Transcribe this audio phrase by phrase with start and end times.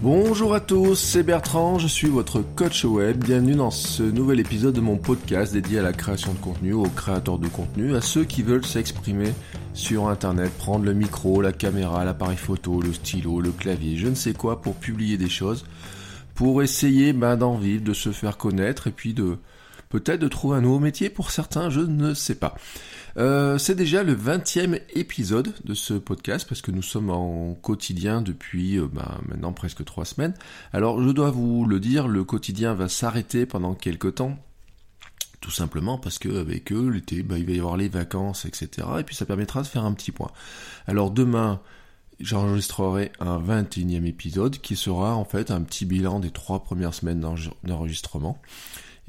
[0.00, 3.24] Bonjour à tous, c'est Bertrand, je suis votre coach web.
[3.24, 6.84] Bienvenue dans ce nouvel épisode de mon podcast dédié à la création de contenu, aux
[6.84, 9.32] créateurs de contenu, à ceux qui veulent s'exprimer
[9.74, 14.14] sur internet, prendre le micro, la caméra, l'appareil photo, le stylo, le clavier, je ne
[14.14, 15.64] sais quoi pour publier des choses,
[16.36, 19.38] pour essayer ben, d'en vivre, de se faire connaître et puis de
[19.88, 22.54] peut-être de trouver un nouveau métier pour certains, je ne sais pas.
[23.18, 28.22] Euh, c'est déjà le 20e épisode de ce podcast parce que nous sommes en quotidien
[28.22, 30.34] depuis euh, ben, maintenant presque trois semaines.
[30.72, 34.38] Alors je dois vous le dire, le quotidien va s'arrêter pendant quelques temps.
[35.40, 38.86] Tout simplement parce que avec eux, l'été, ben, il va y avoir les vacances, etc.
[39.00, 40.30] Et puis ça permettra de faire un petit point.
[40.86, 41.60] Alors demain,
[42.20, 47.24] j'enregistrerai un 21e épisode qui sera en fait un petit bilan des trois premières semaines
[47.64, 48.40] d'enregistrement.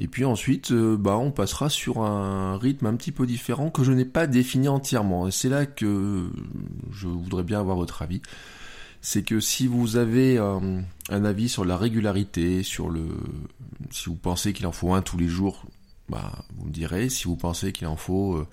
[0.02, 3.84] Et puis ensuite, euh, bah, on passera sur un rythme un petit peu différent que
[3.84, 5.28] je n'ai pas défini entièrement.
[5.28, 6.30] Et c'est là que
[6.92, 8.22] je voudrais bien avoir votre avis.
[9.02, 13.06] C'est que si vous avez un, avis sur la régularité, sur le,
[13.92, 15.66] si vous pensez qu'il en faut un tous les jours,
[16.08, 17.10] bah, vous me direz.
[17.10, 18.48] Si vous pensez qu'il en faut euh,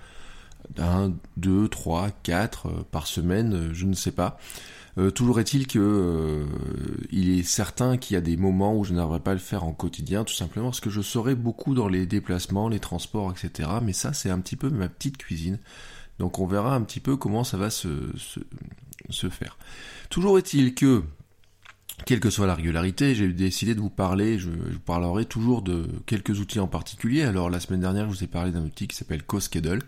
[0.78, 4.38] un, deux, trois, quatre euh, par semaine, je ne sais pas.
[4.98, 6.46] Euh, toujours est-il que euh,
[7.10, 9.64] il est certain qu'il y a des moments où je n'arriverai pas à le faire
[9.64, 13.68] en quotidien, tout simplement parce que je serai beaucoup dans les déplacements, les transports, etc.
[13.82, 15.58] Mais ça, c'est un petit peu ma petite cuisine.
[16.18, 17.88] Donc on verra un petit peu comment ça va se,
[19.30, 19.58] faire.
[20.08, 21.02] Toujours est-il que,
[22.06, 25.60] quelle que soit la régularité, j'ai décidé de vous parler, je, je, vous parlerai toujours
[25.60, 27.22] de quelques outils en particulier.
[27.24, 29.82] Alors la semaine dernière, je vous ai parlé d'un outil qui s'appelle CoSchedule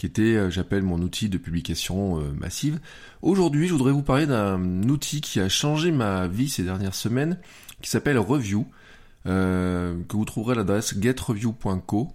[0.00, 2.80] qui était, euh, j'appelle mon outil de publication euh, massive.
[3.20, 7.36] Aujourd'hui, je voudrais vous parler d'un outil qui a changé ma vie ces dernières semaines,
[7.82, 8.66] qui s'appelle Review,
[9.26, 12.14] euh, que vous trouverez à l'adresse getreview.co,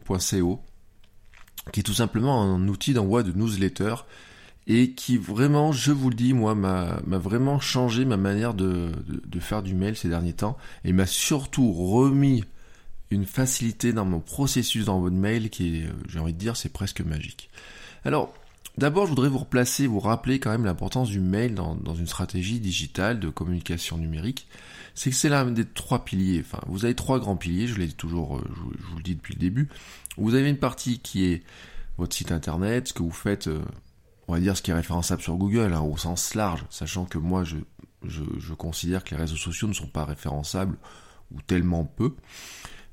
[1.72, 3.94] qui est tout simplement un outil d'envoi de newsletter
[4.66, 9.40] et qui vraiment, je vous le dis, moi, m'a vraiment changé ma manière de, de,
[9.40, 12.46] faire du mail ces derniers temps et m'a surtout remis
[13.12, 16.74] une facilité dans mon processus d'envoi de mail qui est, j'ai envie de dire, c'est
[16.74, 17.52] presque magique.
[18.06, 18.32] Alors,
[18.78, 22.60] d'abord, je voudrais vous replacer, vous rappeler quand même l'importance du mail dans, une stratégie
[22.60, 24.48] digitale de communication numérique.
[24.94, 26.42] C'est que c'est l'un des trois piliers.
[26.46, 29.34] Enfin, vous avez trois grands piliers, je l'ai toujours, euh, je, vous le dis depuis
[29.34, 29.70] le début.
[30.18, 31.44] Vous avez une partie qui est
[31.98, 33.62] votre site internet, ce que vous faites, euh,
[34.28, 37.18] on va dire ce qui est référençable sur Google, hein, au sens large, sachant que
[37.18, 37.58] moi, je,
[38.04, 40.78] je considère que les réseaux sociaux ne sont pas référençables,
[41.34, 42.14] ou tellement peu.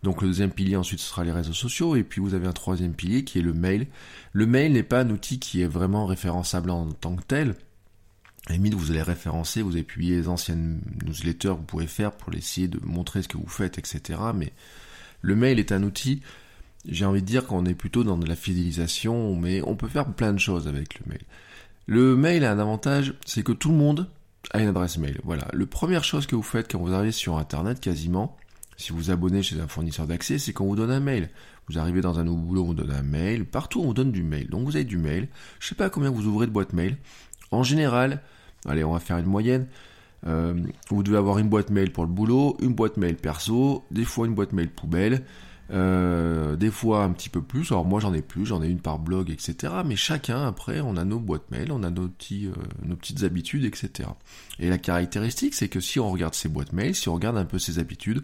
[0.03, 2.53] Donc le deuxième pilier ensuite ce sera les réseaux sociaux et puis vous avez un
[2.53, 3.87] troisième pilier qui est le mail.
[4.33, 7.55] Le mail n'est pas un outil qui est vraiment référençable en tant que tel.
[8.49, 12.35] À limite, vous allez référencer, vous publié les anciennes newsletters que vous pouvez faire pour
[12.35, 14.19] essayer de montrer ce que vous faites, etc.
[14.35, 14.53] Mais
[15.21, 16.23] le mail est un outil,
[16.89, 20.07] j'ai envie de dire qu'on est plutôt dans de la fidélisation, mais on peut faire
[20.07, 21.23] plein de choses avec le mail.
[21.87, 24.09] Le mail a un avantage, c'est que tout le monde
[24.51, 25.21] a une adresse mail.
[25.23, 25.47] Voilà.
[25.53, 28.37] La première chose que vous faites quand vous arrivez sur Internet, quasiment,
[28.77, 31.31] si vous abonnez chez un fournisseur d'accès, c'est qu'on vous donne un mail.
[31.69, 33.45] Vous arrivez dans un nouveau boulot, on vous donne un mail.
[33.45, 34.49] Partout, on vous donne du mail.
[34.49, 35.29] Donc vous avez du mail.
[35.61, 36.97] Je sais pas combien vous ouvrez de boîtes mail.
[37.51, 38.23] En général,
[38.67, 39.67] allez, on va faire une moyenne.
[40.27, 40.55] Euh,
[40.89, 44.27] vous devez avoir une boîte mail pour le boulot, une boîte mail perso, des fois
[44.27, 45.25] une boîte mail poubelle,
[45.73, 47.73] euh, des fois un petit peu plus.
[47.73, 49.73] Alors moi j'en ai plus, j'en ai une par blog, etc.
[49.85, 52.53] Mais chacun après, on a nos boîtes mail, on a nos, petits, euh,
[52.85, 54.09] nos petites habitudes, etc.
[54.61, 57.45] Et la caractéristique, c'est que si on regarde ces boîtes mail, si on regarde un
[57.45, 58.23] peu ses habitudes,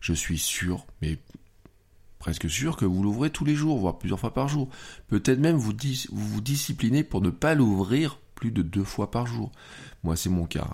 [0.00, 1.18] je suis sûr, mais
[2.18, 4.68] presque sûr que vous l'ouvrez tous les jours, voire plusieurs fois par jour.
[5.08, 5.72] Peut-être même vous,
[6.12, 9.50] vous disciplinez pour ne pas l'ouvrir plus de deux fois par jour.
[10.04, 10.68] Moi, c'est mon cas.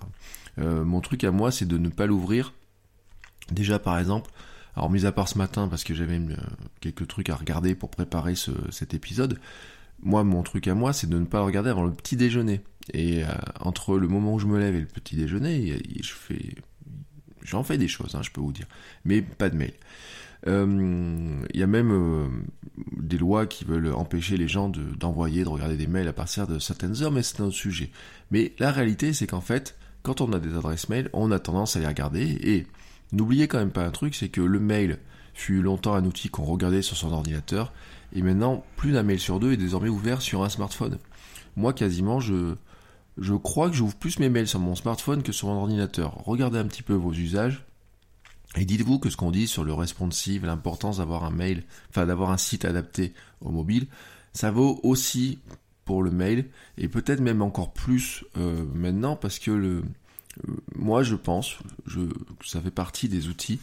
[0.59, 2.53] Euh, mon truc à moi, c'est de ne pas l'ouvrir.
[3.51, 4.31] Déjà, par exemple,
[4.77, 6.37] alors mis à part ce matin, parce que j'avais euh,
[6.81, 8.35] quelques trucs à regarder pour préparer
[8.71, 9.41] cet épisode,
[10.03, 12.61] moi, mon truc à moi, c'est de ne pas le regarder avant le petit déjeuner.
[12.93, 13.29] Et euh,
[13.61, 16.55] entre le moment où je me lève et le petit déjeuner, je fais
[17.45, 18.67] J'en fais des choses, hein, je peux vous dire,
[19.05, 19.75] mais pas de mail.
[20.47, 22.27] Euh, il y a même euh,
[22.97, 26.59] des lois qui veulent empêcher les gens d'envoyer, de, regarder des mails à partir de
[26.59, 27.91] certaines heures, mais c'est un autre sujet.
[28.31, 31.77] Mais la réalité, c'est qu'en fait, quand on a des adresses mail, on a tendance
[31.77, 32.39] à les regarder.
[32.43, 32.67] Et
[33.13, 34.99] n'oubliez quand même pas un truc, c'est que le mail
[35.33, 37.73] fut longtemps un outil qu'on regardait sur son ordinateur,
[38.15, 40.99] et maintenant, plus d'un mail sur deux est désormais ouvert sur un smartphone.
[41.57, 42.55] Moi, quasiment, je,
[43.19, 46.23] je crois que j'ouvre plus mes mails sur mon smartphone que sur mon ordinateur.
[46.25, 47.65] Regardez un petit peu vos usages.
[48.57, 52.31] Et dites-vous que ce qu'on dit sur le responsive, l'importance d'avoir un mail, enfin d'avoir
[52.31, 53.89] un site adapté au mobile,
[54.33, 55.39] ça vaut aussi
[55.85, 56.47] pour le mail
[56.79, 59.83] et peut-être même encore plus euh, maintenant parce que le,
[60.49, 62.01] euh, moi je pense, je,
[62.45, 63.61] ça fait partie des outils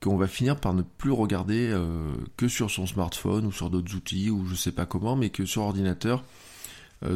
[0.00, 3.94] qu'on va finir par ne plus regarder euh, que sur son smartphone ou sur d'autres
[3.94, 6.24] outils ou je sais pas comment, mais que sur ordinateur,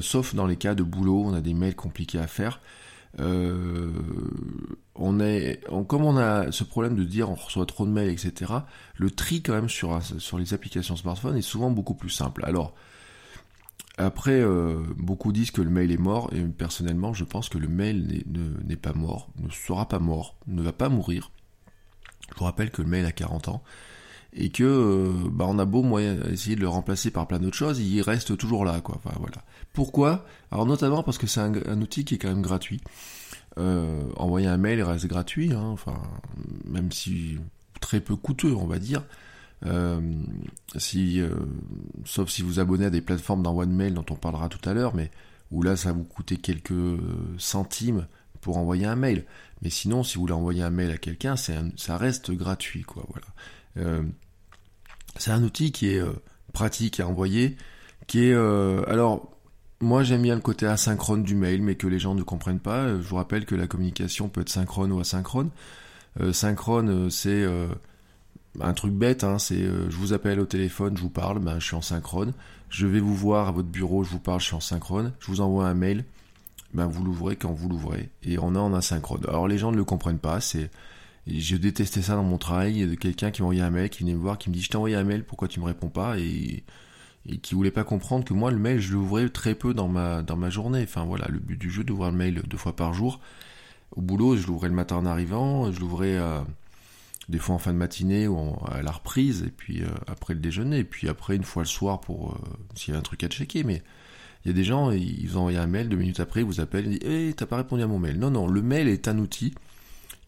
[0.00, 2.60] sauf dans les cas de boulot, on a des mails compliqués à faire.
[5.20, 8.52] est, comme on a ce problème de dire on reçoit trop de mails, etc.
[8.96, 12.44] Le tri quand même sur sur les applications smartphone est souvent beaucoup plus simple.
[12.44, 12.74] Alors
[13.98, 17.68] après, euh, beaucoup disent que le mail est mort, et personnellement, je pense que le
[17.68, 18.24] mail
[18.64, 21.30] n'est pas mort, ne sera pas mort, ne va pas mourir.
[22.30, 23.62] Je vous rappelle que le mail a 40 ans,
[24.36, 27.56] et que euh, bah, on a beau moyen essayer de le remplacer par plein d'autres
[27.56, 29.00] choses, il reste toujours là, quoi.
[29.72, 30.26] Pourquoi?
[30.50, 32.80] Alors notamment parce que c'est un, outil qui est quand même gratuit.
[33.58, 35.98] Euh, envoyer un mail reste gratuit, hein, enfin,
[36.66, 37.38] même si
[37.80, 39.04] très peu coûteux, on va dire.
[39.64, 40.00] Euh,
[40.76, 41.22] si,
[42.04, 44.74] sauf si vous abonnez à des plateformes d'envoi de mail dont on parlera tout à
[44.74, 45.10] l'heure, mais
[45.50, 46.74] où là ça vous coûter quelques
[47.38, 48.06] centimes
[48.42, 49.24] pour envoyer un mail.
[49.62, 53.06] Mais sinon, si vous voulez envoyer un mail à quelqu'un, ça reste gratuit, quoi.
[53.08, 54.02] Voilà.
[55.16, 56.02] Euh, c'est un outil qui est
[56.52, 57.56] pratique à envoyer,
[58.06, 59.30] qui est alors
[59.80, 62.88] moi j'aime bien le côté asynchrone du mail, mais que les gens ne comprennent pas.
[62.88, 65.50] Je vous rappelle que la communication peut être synchrone ou asynchrone.
[66.32, 67.44] synchrone, c'est
[68.60, 71.58] un truc bête, hein, c'est euh, je vous appelle au téléphone, je vous parle, ben,
[71.58, 72.32] je suis en synchrone.
[72.68, 75.12] Je vais vous voir à votre bureau, je vous parle, je suis en synchrone.
[75.20, 76.04] Je vous envoie un mail,
[76.74, 78.10] ben, vous l'ouvrez quand vous l'ouvrez.
[78.22, 79.22] Et on est en asynchrone.
[79.28, 80.70] Alors les gens ne le comprennent pas, c'est.
[81.26, 84.14] Je détestais ça dans mon travail, a quelqu'un qui m'a envoyé un mail, qui venait
[84.14, 86.18] me voir, qui me dit je t'ai envoyé un mail, pourquoi tu me réponds pas?
[86.18, 86.64] Et,
[87.42, 90.84] qui voulait pas comprendre que moi le mail je l'ouvrais très peu dans ma journée.
[90.84, 93.20] Enfin voilà, le but du jeu d'ouvrir le mail deux fois par jour.
[93.96, 96.46] Au boulot, je l'ouvrais le matin en arrivant, je l'ouvrais à
[97.28, 100.40] des fois en fin de matinée ou à la reprise, et puis euh, après le
[100.40, 102.38] déjeuner, et puis après une fois le soir pour euh,
[102.74, 103.64] s'il y a un truc à checker.
[103.64, 103.82] Mais
[104.44, 106.60] il y a des gens, ils vous envoient un mail, deux minutes après, ils vous
[106.60, 108.18] appellent, ils disent Hé, t'as pas répondu à mon mail.
[108.18, 109.54] Non, non, le mail est un outil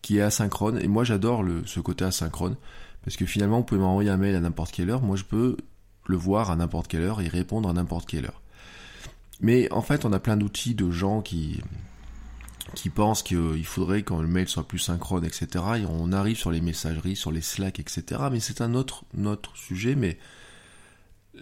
[0.03, 2.57] qui est asynchrone, et moi j'adore ce côté asynchrone,
[3.05, 5.57] parce que finalement, vous pouvez m'envoyer un mail à n'importe quelle heure, moi je peux
[6.07, 8.43] le voir à n'importe quelle heure et répondre à n'importe quelle heure.
[9.41, 11.61] Mais en fait, on a plein d'outils de gens qui,
[12.75, 15.47] qui pensent qu'il faudrait quand le mail soit plus synchrone, etc.
[15.79, 18.23] Et on arrive sur les messageries, sur les Slack, etc.
[18.31, 19.05] Mais c'est un autre,
[19.55, 19.95] sujet.
[19.95, 20.19] Mais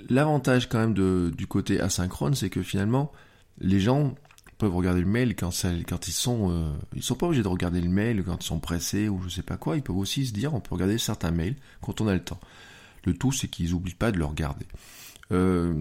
[0.09, 3.13] l'avantage quand même du côté asynchrone, c'est que finalement,
[3.59, 4.15] les gens
[4.59, 6.51] peuvent regarder le mail quand, ils sont...
[6.51, 9.29] Euh, ils sont pas obligés de regarder le mail quand ils sont pressés ou je
[9.29, 9.77] sais pas quoi.
[9.77, 12.41] Ils peuvent aussi se dire, on peut regarder certains mails quand on a le temps.
[13.05, 14.67] Le tout, c'est qu'ils n'oublient pas de le regarder.
[15.33, 15.75] Euh,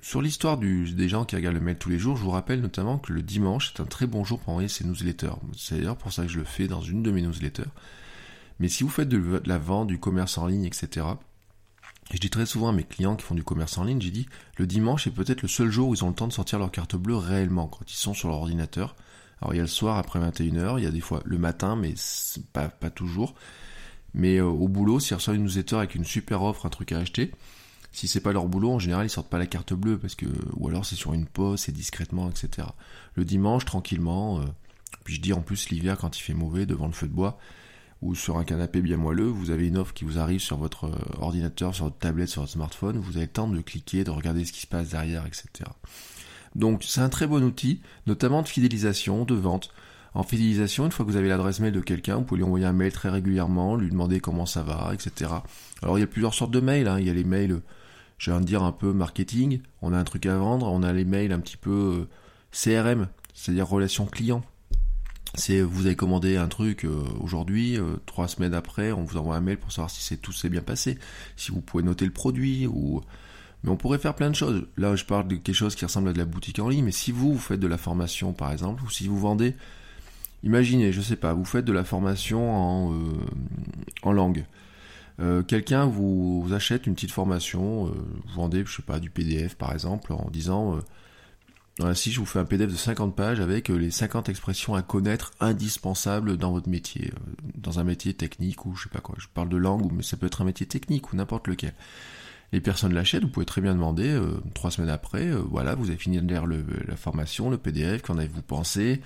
[0.00, 2.98] sur l'histoire des gens qui regardent le mail tous les jours, je vous rappelle notamment
[2.98, 5.34] que le dimanche est un très bon jour pour envoyer ses newsletters.
[5.56, 7.70] C'est d'ailleurs pour ça que je le fais dans une de mes newsletters.
[8.60, 11.06] Mais si vous faites de, la vente, du commerce en ligne, etc.,
[12.16, 14.26] je dis très souvent à mes clients qui font du commerce en ligne, j'ai dit,
[14.56, 16.70] le dimanche est peut-être le seul jour où ils ont le temps de sortir leur
[16.70, 18.96] carte bleue réellement, quand ils sont sur leur ordinateur.
[19.40, 21.76] Alors il y a le soir après 21h, il y a des fois le matin,
[21.76, 21.94] mais
[22.52, 23.34] pas, pas toujours.
[24.12, 26.98] Mais euh, au boulot, s'ils reçoivent une newsletter avec une super offre, un truc à
[26.98, 27.32] acheter,
[27.92, 30.26] si c'est pas leur boulot, en général, ils sortent pas la carte bleue parce que,
[30.56, 32.68] ou alors c'est sur une pause, c'est discrètement, etc.
[33.14, 34.44] Le dimanche, tranquillement, euh,
[35.04, 37.38] puis je dis en plus l'hiver quand il fait mauvais devant le feu de bois
[38.02, 40.84] ou sur un canapé bien moelleux, vous avez une offre qui vous arrive sur votre
[40.84, 44.10] euh, ordinateur, sur votre tablette, sur votre smartphone, vous avez le temps de cliquer, de
[44.10, 45.70] regarder ce qui se passe derrière, etc.
[46.54, 49.70] Donc c'est un très bon outil, notamment de fidélisation, de vente.
[50.14, 52.66] En fidélisation, une fois que vous avez l'adresse mail de quelqu'un, vous pouvez lui envoyer
[52.66, 55.30] un mail très régulièrement, lui demander comment ça va, etc.
[55.82, 56.98] Alors il y a plusieurs sortes de mails, hein.
[56.98, 57.60] il y a les mails
[58.20, 60.92] j'ai envie de dire un peu marketing, on a un truc à vendre, on a
[60.92, 62.08] les mails un petit peu euh,
[62.52, 64.42] CRM, c'est-à-dire relation client.
[65.34, 69.36] C'est vous avez commandé un truc euh, aujourd'hui, euh, trois semaines après, on vous envoie
[69.36, 70.98] un mail pour savoir si c'est tout s'est bien passé,
[71.36, 73.00] si vous pouvez noter le produit ou
[73.62, 74.66] mais on pourrait faire plein de choses.
[74.78, 76.92] Là, je parle de quelque chose qui ressemble à de la boutique en ligne, mais
[76.92, 79.54] si vous, vous faites de la formation par exemple, ou si vous vendez,
[80.42, 82.94] imaginez, je sais pas, vous faites de la formation en,
[84.02, 84.46] en langue.
[85.20, 89.54] Euh, quelqu'un vous, achète une petite formation, euh, vous vendez, je sais pas, du PDF
[89.54, 90.80] par exemple, en disant
[91.80, 94.82] euh, si je vous fais un PDF de 50 pages avec les 50 expressions à
[94.82, 97.12] connaître indispensables dans votre métier,
[97.54, 100.16] dans un métier technique ou je sais pas quoi, je parle de langue, mais ça
[100.16, 101.74] peut être un métier technique ou n'importe lequel.
[102.52, 104.20] Les personnes l'achètent, vous pouvez très bien demander,
[104.54, 108.42] trois semaines après, voilà, vous avez fini de lire la formation, le PDF, qu'en avez-vous
[108.42, 109.00] pensé?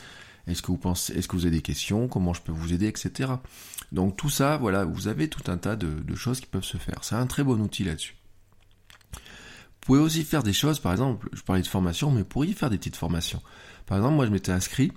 [0.47, 2.09] Est-ce que vous pensez, est-ce que vous avez des questions?
[2.09, 3.33] Comment je peux vous aider, etc.
[3.93, 7.03] Donc tout ça, voilà, vous avez tout un tas de, choses qui peuvent se faire.
[7.03, 8.17] C'est un très bon outil là-dessus.
[9.85, 12.71] Pouvez aussi faire des choses, par exemple, je parlais de formation, mais vous pourriez faire
[12.71, 13.43] des petites formations.
[13.87, 14.93] Par exemple, moi je m'étais inscrit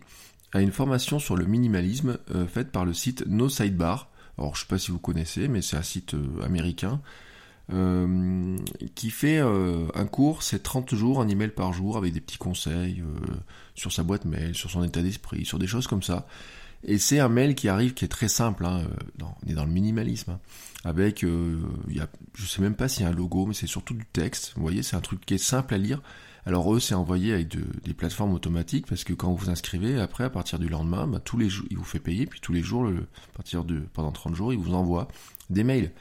[0.53, 4.10] à une formation sur le minimalisme euh, faite par le site No Sidebar.
[4.38, 7.01] Alors je sais pas si vous connaissez, mais c'est un site euh, américain
[7.74, 8.56] euh,
[8.96, 13.03] qui fait un cours, c'est 30 jours, un email par jour avec des petits conseils
[13.75, 16.27] sur sa boîte mail, sur son état d'esprit, sur des choses comme ça.
[16.86, 18.84] Et c'est un mail qui arrive qui est très simple, hein,
[19.22, 20.39] on est dans le minimalisme, hein,
[20.88, 23.94] avec, y a, je sais même pas s'il y a un logo, mais c'est surtout
[23.94, 26.01] du texte, vous voyez, c'est un truc qui est simple à lire,
[26.48, 27.50] alors eux, c'est envoyé avec
[27.84, 31.22] des plateformes automatiques parce que quand vous vous inscrivez, après, à partir du lendemain, bah,
[31.38, 32.89] il vous fait payer, puis tous les jours,
[33.91, 35.10] pendant 30 jours, il vous envoie
[35.50, 35.91] des mails.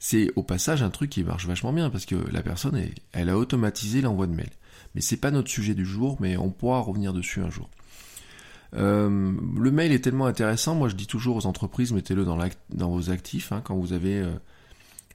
[0.00, 2.76] C'est au passage un truc qui marche vachement bien parce que la personne,
[3.12, 4.50] elle, a automatisé l'envoi de mails.
[4.96, 7.70] Mais c'est pas notre sujet du jour, mais on pourra revenir dessus un jour.
[8.76, 13.10] Euh, le mail est tellement intéressant, moi je dis toujours aux entreprises, mettez-le dans, vos
[13.10, 14.32] actifs, hein, quand vous avez euh,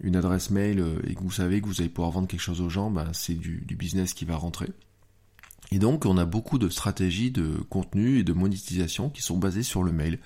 [0.01, 2.61] une adresse mail euh, et que vous savez que vous allez pouvoir vendre quelque chose
[2.61, 4.69] aux gens, ben, c'est du, business qui va rentrer.
[5.71, 9.63] Et donc on a beaucoup de stratégies de contenu et de monétisation qui sont basées
[9.63, 10.19] sur le mail.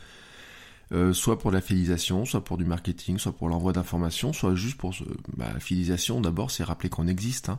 [1.13, 4.93] Soit pour la fidélisation, soit pour du marketing, soit pour l'envoi d'informations, soit juste pour
[5.35, 6.21] bah, la fidélisation.
[6.21, 7.49] D'abord, c'est rappeler qu'on existe.
[7.49, 7.57] Hein.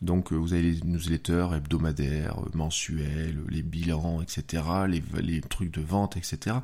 [0.00, 6.16] Donc euh, vous avez les newsletters hebdomadaires, mensuels, les bilans, etc., les, trucs de vente,
[6.16, 6.56] etc.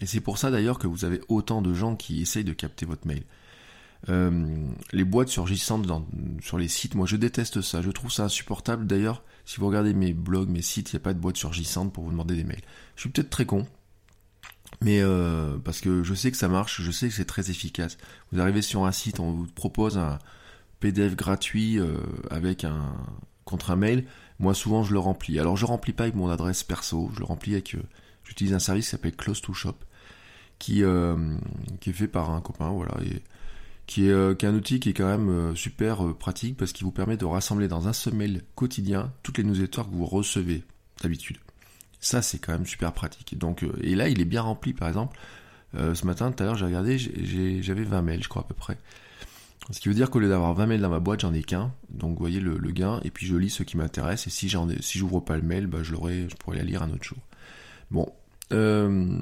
[0.00, 2.86] Et c'est pour ça d'ailleurs que vous avez autant de gens qui essayent de capter
[2.86, 3.22] votre mail.
[4.08, 5.86] Euh, les boîtes surgissantes
[6.42, 8.86] sur les sites, moi je déteste ça, je trouve ça insupportable.
[8.86, 11.92] D'ailleurs, si vous regardez mes blogs, mes sites, il n'y a pas de boîte surgissante
[11.92, 12.62] pour vous demander des mails.
[12.96, 13.66] Je suis peut-être très con,
[14.80, 17.98] mais euh, parce que je sais que ça marche, je sais que c'est très efficace.
[18.32, 20.18] Vous arrivez sur un site, on vous propose un
[20.80, 21.98] PDF gratuit euh,
[22.30, 22.94] avec un
[23.44, 24.04] contre un mail.
[24.38, 25.38] Moi souvent je le remplis.
[25.38, 27.76] Alors je remplis pas avec mon adresse perso, je le remplis avec.
[28.24, 29.76] J'utilise un service qui s'appelle Close to Shop,
[30.58, 30.82] qui
[31.80, 32.94] qui est fait par un copain, voilà.
[33.04, 33.22] Et,
[33.90, 36.84] qui est, euh, un outil qui est quand même euh, super euh, pratique parce qu'il
[36.84, 40.62] vous permet de rassembler dans un seul mail quotidien toutes les newsletters que vous recevez
[41.02, 41.38] d'habitude.
[41.98, 43.36] Ça, c'est quand même super pratique.
[43.36, 45.18] Donc, et là, il est bien rempli, par exemple.
[45.74, 48.78] ce matin, tout à l'heure, j'ai regardé, j'avais 20 mails, je crois, à peu près.
[49.70, 51.72] Ce qui veut dire qu'au lieu d'avoir 20 mails dans ma boîte, j'en ai qu'un.
[51.90, 53.00] Donc, vous voyez le, gain.
[53.04, 54.26] Et puis, je lis ce qui m'intéresse.
[54.26, 56.90] Et si j'en si j'ouvre pas le mail, bah, je je pourrais la lire un
[56.90, 57.18] autre jour.
[57.90, 58.12] Bon.
[58.52, 59.20] Euh,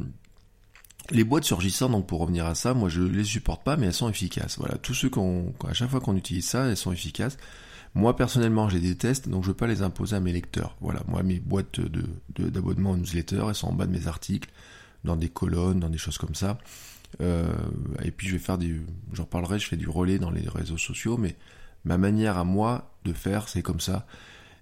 [1.11, 3.95] les boîtes surgissantes, donc pour revenir à ça, moi je les supporte pas, mais elles
[3.95, 4.59] sont efficaces.
[4.59, 7.39] Voilà, tous ceux qu'on, à chaque fois qu'on utilise ça, elles sont efficaces.
[7.95, 10.77] Moi personnellement, je les déteste, donc je veux pas les imposer à mes lecteurs.
[10.81, 12.05] Voilà, moi mes boîtes de,
[12.49, 14.51] d'abonnement aux newsletters, elles sont en bas de mes articles,
[15.05, 16.59] dans des colonnes, dans des choses comme ça.
[17.21, 17.53] Euh,
[18.03, 18.81] et puis je vais faire des,
[19.13, 21.37] j'en parlerai, je fais du relais dans les réseaux sociaux, mais
[21.85, 24.07] ma manière à moi de faire, c'est comme ça.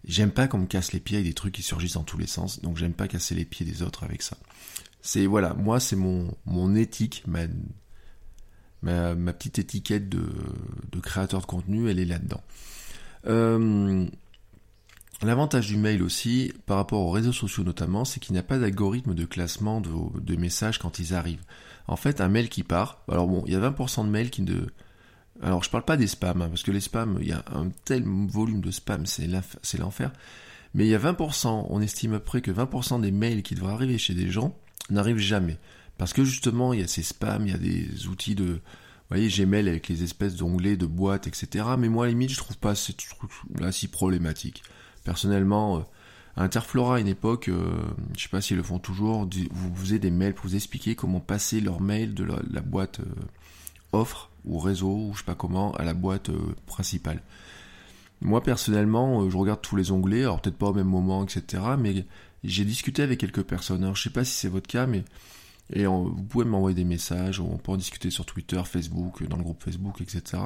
[0.05, 2.27] J'aime pas qu'on me casse les pieds avec des trucs qui surgissent dans tous les
[2.27, 4.37] sens, donc j'aime pas casser les pieds des autres avec ça.
[5.01, 7.47] C'est voilà, moi c'est mon, mon éthique, ma,
[8.83, 10.27] ma, petite étiquette de,
[10.93, 12.43] de, créateur de contenu, elle est là-dedans.
[13.27, 14.07] Euh,
[15.23, 18.59] l'avantage du mail aussi, par rapport aux réseaux sociaux notamment, c'est qu'il n'y a pas
[18.59, 21.45] d'algorithme de classement de, messages quand ils arrivent.
[21.89, 24.43] En fait, un mail qui part, alors bon, il y a 20% de mails qui
[24.43, 24.67] ne...
[25.43, 27.69] Alors je parle pas des spams, hein, parce que les spams, il y a un
[27.85, 29.27] tel volume de spam, c'est
[29.79, 30.13] l'enfer.
[30.75, 33.55] Mais il y a 20%, on estime à peu près que 20% des mails qui
[33.55, 34.59] devraient arriver chez des gens
[34.91, 35.59] n'arrive jamais.
[35.99, 38.45] Parce que justement, il y a ces spams, il y a des outils de...
[39.09, 41.65] Vous voyez, Gmail avec les espèces d'onglets, de boîtes, etc.
[41.79, 44.65] Mais moi, à la limite, je trouve pas ce truc-là si problématique.
[45.07, 45.81] Personnellement, euh,
[46.37, 47.81] Interflora, à une époque, euh,
[48.17, 51.21] je sais pas s'ils le font toujours, vous faisiez des mails pour vous expliquer comment
[51.21, 53.05] passer leur mail de la, boîte euh,
[53.93, 56.33] offre ou réseau ou je sais pas comment à la boîte
[56.67, 57.23] principale.
[58.21, 61.63] Moi personnellement, je regarde tous les onglets, alors peut-être pas au même moment, etc.
[61.79, 62.05] Mais
[62.43, 63.85] j'ai discuté avec quelques personnes.
[63.85, 65.05] Alors, je sais pas si c'est votre cas, mais
[65.73, 69.63] vous pouvez m'envoyer des messages, on peut en discuter sur Twitter, Facebook, dans le groupe
[69.63, 70.43] Facebook, etc.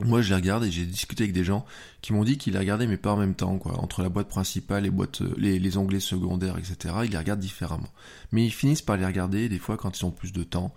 [0.00, 1.64] Moi, je les regarde et j'ai discuté avec des gens
[2.02, 3.78] qui m'ont dit qu'ils les regardaient, mais pas en même temps, quoi.
[3.80, 6.94] Entre la boîte principale, les boîtes, les, les onglets secondaires, etc.
[7.04, 7.88] Ils les regardent différemment.
[8.32, 10.74] Mais ils finissent par les regarder, des fois, quand ils ont plus de temps.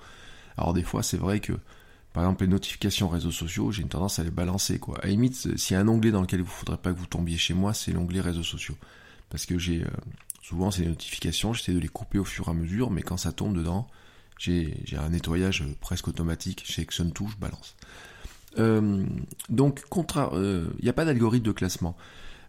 [0.57, 1.53] Alors, des fois, c'est vrai que,
[2.13, 4.99] par exemple, les notifications réseaux sociaux, j'ai une tendance à les balancer, quoi.
[5.03, 7.07] À limite, s'il y a un onglet dans lequel il ne faudrait pas que vous
[7.07, 8.75] tombiez chez moi, c'est l'onglet réseaux sociaux
[9.33, 9.87] parce que j'ai euh,
[10.43, 13.31] souvent ces notifications, j'essaie de les couper au fur et à mesure, mais quand ça
[13.31, 13.87] tombe dedans,
[14.37, 17.75] j'ai un nettoyage euh, presque automatique, chez Exxon touche, balance.
[18.59, 19.05] Euh,
[19.49, 21.95] donc, il n'y a pas d'algorithme de classement.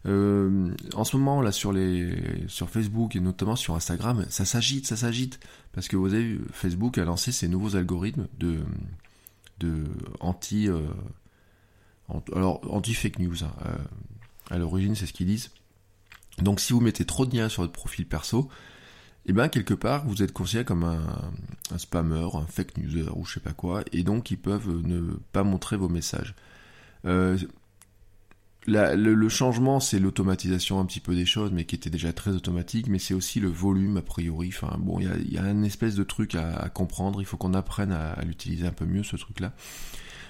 [0.05, 2.15] en ce moment, là, sur les,
[2.49, 5.41] sur Facebook et notamment sur Instagram, ça s'agite, ça s'agite,
[5.73, 8.59] parce que vous avez vu, Facebook a lancé ses nouveaux algorithmes de,
[9.61, 9.85] de
[10.21, 10.69] anti,
[12.35, 13.45] alors anti fake news.
[13.45, 13.53] Hein.
[14.51, 15.51] à l'origine, c'est ce qu'ils disent.
[16.39, 18.49] Donc si vous mettez trop de liens sur votre profil perso,
[19.27, 23.25] et eh bien quelque part vous êtes considéré comme un, spammer, un fake newser ou
[23.25, 26.35] je sais pas quoi, et donc ils peuvent ne pas montrer vos messages.
[27.07, 27.39] Euh,
[28.67, 32.87] le, changement, c'est l'automatisation un petit peu des choses, mais qui était déjà très automatique,
[32.89, 34.49] mais c'est aussi le volume a priori.
[34.49, 37.21] Enfin bon, il y a, y a, un espèce de truc à, comprendre.
[37.21, 39.53] Il faut qu'on apprenne à, l'utiliser un peu mieux ce truc-là.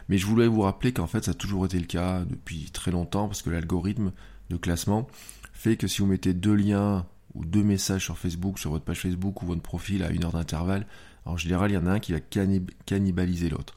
[0.08, 2.90] Mais je voulais vous rappeler qu'en fait, ça a toujours été le cas depuis très
[2.90, 4.12] longtemps, parce que l'algorithme
[4.50, 5.08] de classement
[5.52, 9.00] fait que si vous mettez deux liens ou deux messages sur Facebook, sur votre page
[9.00, 10.86] Facebook ou votre profil à une heure d'intervalle,
[11.24, 13.74] en général, il y en a un qui va cannibaliser l'autre.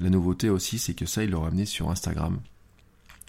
[0.00, 2.40] La nouveauté aussi, c'est que ça, il l'a ramené sur Instagram.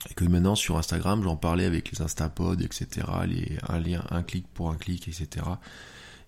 [0.10, 4.24] Et que maintenant, sur Instagram, j'en parlais avec les Instapods, etc., les, un lien, un
[4.24, 5.46] clic pour un clic, etc.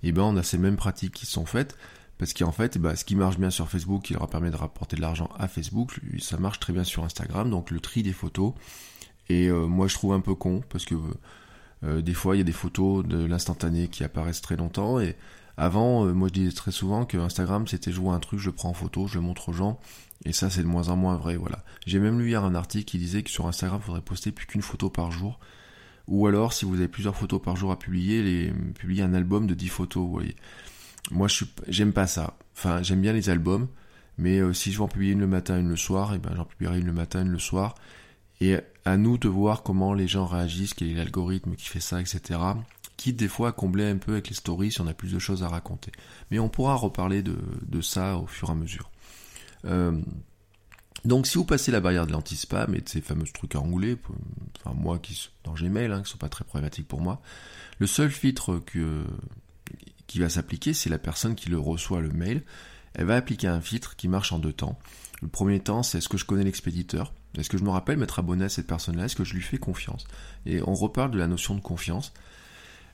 [0.04, 1.78] Et ben, on a ces mêmes pratiques qui sont faites.
[2.18, 4.96] Parce qu'en fait, bah, ce qui marche bien sur Facebook, qui leur permet de rapporter
[4.96, 7.50] de l'argent à Facebook, ça marche très bien sur Instagram.
[7.50, 8.54] Donc le tri des photos.
[9.28, 10.96] Et euh, moi, je trouve un peu con parce que
[11.84, 15.00] des fois, il y a des photos de l'instantané qui apparaissent très longtemps.
[15.00, 15.16] Et
[15.58, 18.70] avant, euh, moi, je disais très souvent que Instagram, c'était jouer un truc, je prends
[18.70, 19.80] en photo, je le montre aux gens.
[20.26, 21.64] Et ça, c'est de moins en moins vrai, voilà.
[21.86, 24.48] J'ai même lu hier un article qui disait que sur Instagram, il faudrait poster plus
[24.48, 25.40] qu'une photo par jour.
[26.08, 29.48] Ou alors, si vous avez plusieurs photos par jour à publier, les, publier un album
[29.48, 30.22] de 10 photos, vous.
[31.12, 32.38] Moi, je j'aime pas ça.
[32.56, 33.68] Enfin, j'aime bien les albums,
[34.18, 36.20] mais euh, si je vais en publier une le matin, une le soir, et eh
[36.20, 37.76] ben j'en publierai une le matin, une le soir.
[38.42, 42.02] Et à nous de voir comment les gens réagissent, quel est l'algorithme qui fait ça,
[42.02, 42.40] etc.
[42.98, 45.20] Quitte des fois à combler un peu avec les stories si on a plus de
[45.20, 45.92] choses à raconter.
[46.32, 47.38] Mais on pourra reparler de,
[47.68, 48.92] de ça au fur et à mesure.
[49.66, 50.00] Euh,
[51.06, 53.98] donc si vous passez la barrière de l'anti-spam et de ces fameux trucs à enrouler,
[54.58, 57.22] enfin moi qui dans Gmail, hein, qui sont pas très problématiques pour moi,
[57.80, 58.60] le seul filtre
[60.08, 62.44] qui va s'appliquer, c'est la personne qui le reçoit le mail.
[62.96, 64.80] Elle va appliquer un filtre qui marche en deux temps.
[65.22, 67.14] Le premier temps, c'est est-ce que je connais l'expéditeur?
[67.38, 69.06] Est-ce que je me rappelle m'être abonné à cette personne-là?
[69.06, 70.06] Est-ce que je lui fais confiance?
[70.46, 72.14] Et on reparle de la notion de confiance.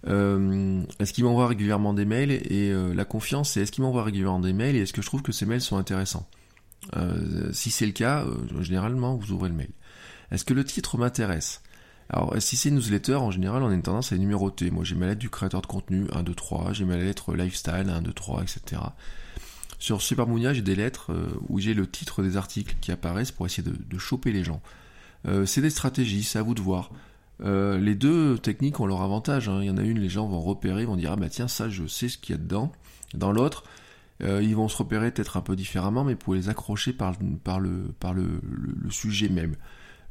[0.08, 2.32] Euh, est-ce qu'il m'envoie régulièrement des mails?
[2.32, 4.76] Et euh, la confiance, c'est est-ce qu'il m'envoie régulièrement des mails?
[4.76, 6.28] Et est-ce que je trouve que ces mails sont intéressants?
[6.96, 8.26] Euh, Si c'est le cas,
[8.62, 9.72] généralement, vous ouvrez le mail.
[10.32, 11.62] Est-ce que le titre m'intéresse?
[12.10, 14.70] Alors, si c'est une newsletter, en général, on a une tendance à les numéroter.
[14.70, 17.90] Moi, j'ai ma lettre du créateur de contenu, 1, 2, 3, j'ai ma lettre lifestyle,
[17.90, 18.82] 1, 2, 3, etc.
[19.82, 21.12] Sur Supermounia, j'ai des lettres
[21.50, 24.62] où j'ai le titre des articles qui apparaissent pour essayer de, de choper les gens.
[25.46, 26.92] c'est des stratégies, c'est à vous de voir.
[27.44, 29.50] Euh, les deux techniques ont leur avantage.
[29.50, 29.60] Hein.
[29.62, 31.70] Il y en a une, les gens vont repérer, vont dire ah bah tiens ça
[31.70, 32.72] je sais ce qu'il y a dedans.
[33.14, 33.64] Dans l'autre,
[34.24, 37.14] euh, ils vont se repérer peut-être un peu différemment, mais pour les accrocher par,
[37.60, 37.92] le,
[38.90, 39.56] sujet même.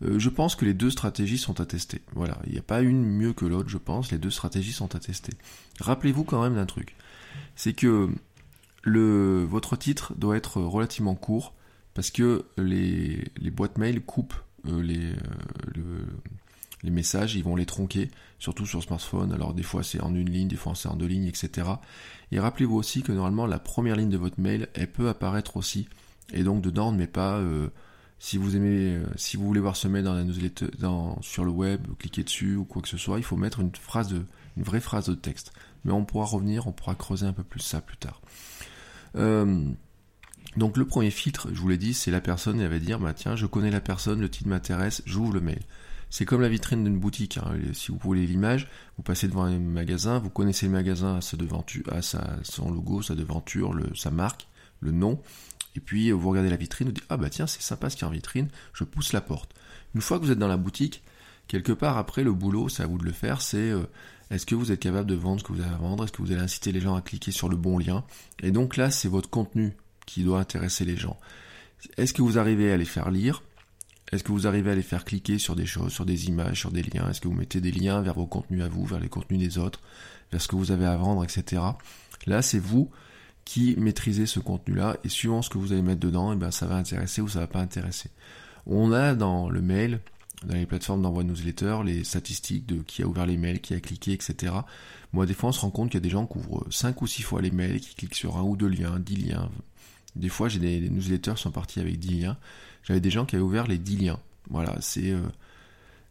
[0.03, 2.03] Euh, je pense que les deux stratégies sont à tester.
[2.15, 4.11] Voilà, il n'y a pas une mieux que l'autre, je pense.
[4.11, 5.33] Les deux stratégies sont à tester.
[5.81, 6.97] Rappelez-vous quand même d'un truc,
[7.55, 8.09] c'est que
[8.83, 11.55] le, votre titre doit être relativement court
[11.95, 15.13] parce que les, les boîtes mail coupent les,
[15.75, 16.07] le,
[16.83, 19.33] les messages, ils vont les tronquer, surtout sur smartphone.
[19.33, 21.69] Alors des fois c'est en une ligne, des fois c'est en deux lignes, etc.
[22.33, 25.89] Et rappelez-vous aussi que normalement la première ligne de votre mail, elle peut apparaître aussi.
[26.33, 27.69] Et donc dedans, met pas euh,
[28.19, 31.45] si vous aimez, euh, si vous voulez voir ce mail dans la newsletter, dans, sur
[31.45, 34.23] le web, cliquez dessus ou quoi que ce soit, il faut mettre une phrase de,
[34.57, 35.53] une vraie phrase de texte.
[35.85, 38.21] Mais on pourra revenir, on pourra creuser un peu plus ça plus tard.
[39.17, 39.65] Euh,
[40.57, 43.15] donc le premier filtre, je vous l'ai dit, c'est la personne, elle va dire, bah
[43.15, 45.61] tiens, je connais la personne, le titre m'intéresse, j'ouvre le mail.
[46.11, 47.39] C'est comme la vitrine d'une boutique.
[47.39, 47.55] Hein.
[47.73, 51.37] Si vous voulez l'image, vous passez devant un magasin, vous connaissez le magasin à, sa
[52.03, 54.49] sa, son logo, sa devanture, sa marque,
[54.81, 55.21] le nom.
[55.77, 58.03] Et puis vous regardez la vitrine, vous dites ah bah tiens c'est sympa ce qu'il
[58.03, 59.55] y a en vitrine, je pousse la porte.
[59.95, 61.05] Une fois que vous êtes dans la boutique,
[61.47, 63.85] quelque part après le boulot, c'est à vous de le faire, c'est euh,
[64.31, 66.23] est-ce que vous êtes capable de vendre ce que vous avez à vendre, est-ce que
[66.23, 68.05] vous allez inciter les gens à cliquer sur le bon lien?
[68.43, 69.75] Et donc là c'est votre contenu
[70.07, 71.19] qui doit intéresser les gens.
[71.97, 73.43] Est-ce que vous arrivez à les faire lire?
[74.13, 76.73] Est-ce que vous arrivez à les faire cliquer sur des choses, sur des images, sur
[76.73, 77.09] des liens?
[77.09, 79.59] Est-ce que vous mettez des liens vers vos contenus à vous, vers les contenus des
[79.59, 79.81] autres,
[80.33, 81.63] vers ce que vous avez à vendre, etc.
[82.27, 82.91] Là, c'est vous
[83.45, 86.51] qui maîtrisez ce contenu-là, et suivant ce que vous allez mettre dedans, et eh ben,
[86.51, 88.11] ça va intéresser ou ça va pas intéresser.
[88.67, 90.01] On a dans le mail,
[90.45, 93.75] dans les plateformes d'envoi de newsletters, les statistiques de qui a ouvert les mails, qui
[93.75, 94.55] a cliqué, etc.
[95.13, 97.03] Moi, des fois, on se rend compte qu'il y a des gens qui ouvrent 5
[97.03, 99.51] ou 6 fois les mails, qui cliquent sur un ou deux liens, 10 liens.
[100.17, 102.37] Des fois, j'ai des, newsletters qui sont partis avec 10 liens
[102.83, 104.21] j'avais des gens qui avaient ouvert les 10 liens.
[104.49, 105.21] Voilà, c'est euh,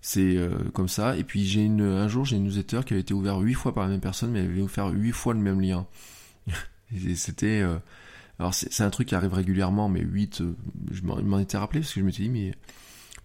[0.01, 1.17] c'est euh, comme ça.
[1.17, 3.83] Et puis j'ai un jour j'ai une newsletter qui avait été ouvert 8 fois par
[3.83, 5.87] la même personne, mais elle avait offert 8 fois le même lien.
[7.15, 7.77] c'était euh,
[8.39, 10.43] alors c'est un truc qui arrive régulièrement, mais 8,
[10.91, 12.55] je m'en étais rappelé parce que je me suis dit mais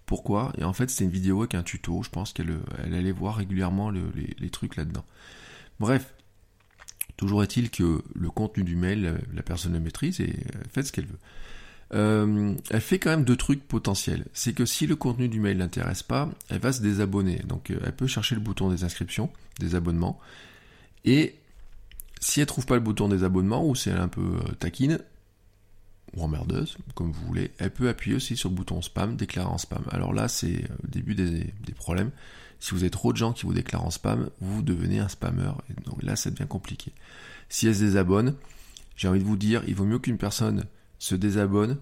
[0.07, 2.03] pourquoi Et en fait c'était une vidéo avec un tuto.
[2.03, 5.05] Je pense qu'elle elle allait voir régulièrement les, trucs là-dedans.
[5.81, 6.14] Bref,
[7.17, 10.35] toujours est-il que le contenu du mail, la personne le maîtrise et
[10.73, 11.19] fait ce qu'elle veut.
[11.93, 14.25] Euh, elle fait quand même deux trucs potentiels.
[14.33, 17.40] C'est que si le contenu du mail l'intéresse pas, elle va se désabonner.
[17.47, 20.19] Donc euh, elle peut chercher le bouton des inscriptions, des abonnements.
[21.05, 21.37] Et
[22.21, 24.53] si elle trouve pas le bouton des abonnements, ou si elle est un peu euh,
[24.59, 24.99] taquine,
[26.16, 29.59] ou emmerdeuse, comme vous voulez, elle peut appuyer aussi sur le bouton spam, déclarer en
[29.59, 29.83] spam.
[29.90, 32.11] Alors là, c'est le début des, problèmes.
[32.61, 35.53] Si vous avez trop de gens qui vous déclarent en spam, vous devenez un spammer.
[35.70, 36.92] Et donc là, ça devient compliqué.
[37.48, 38.35] Si elle se désabonne,
[38.96, 40.64] j'ai envie de vous dire, il vaut mieux qu'une personne
[40.98, 41.79] se désabonne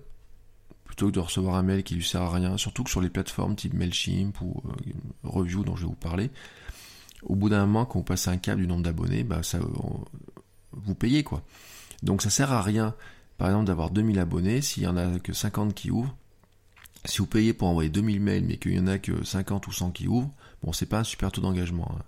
[0.85, 3.09] plutôt que de recevoir un mail qui lui sert à rien, surtout que sur les
[3.09, 4.93] plateformes type Mailchimp ou euh,
[5.23, 6.31] Review dont je vais vous parler.
[7.23, 9.59] Au bout d'un moment, quand vous passez un cap du nombre d'abonnés, bah ça,
[10.73, 11.43] vous payez quoi.
[12.03, 12.95] Donc ça sert à rien
[13.39, 16.15] par exemple d'avoir 2000 abonnés, s'il y en a que 50 qui ouvrent,
[17.05, 19.73] si vous payez pour envoyer 2000 mails mais qu'il y en a que 50 ou
[19.73, 20.31] 100 qui ouvrent,
[20.63, 21.91] bon c'est pas un super taux d'engagement.
[21.97, 22.03] Hein.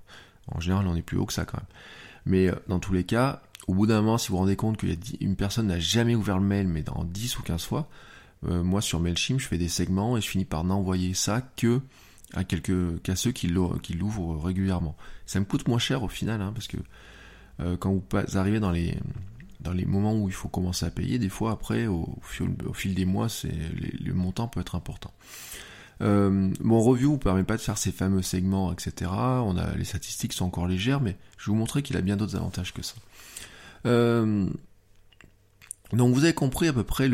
[0.48, 1.66] En général on est plus haut que ça quand même.
[2.26, 4.76] Mais euh, dans tous les cas, au bout d'un moment, si vous vous rendez compte
[4.76, 7.88] qu'une personne n'a jamais ouvert le mail, mais dans 10 ou 15 fois,
[8.46, 11.80] euh, moi sur MailChimp, je fais des segments et je finis par n'envoyer ça que
[12.34, 14.96] à qu'à ceux qui l'ouvrent régulièrement.
[15.24, 16.76] Ça me coûte moins cher au final, hein, parce que
[17.60, 18.98] euh, quand vous arrivez dans les
[19.64, 23.04] dans les moments où il faut commencer à payer, des fois après, au, fil, des
[23.04, 25.12] mois, le montant peut être important.
[26.00, 29.10] Euh, mon review vous permet pas de faire ces fameux segments, etc.
[29.12, 32.16] On a les statistiques sont encore légères, mais je vais vous montrer qu'il a bien
[32.16, 32.94] d'autres avantages que ça.
[33.86, 34.48] Euh,
[35.92, 37.08] donc vous avez compris à peu près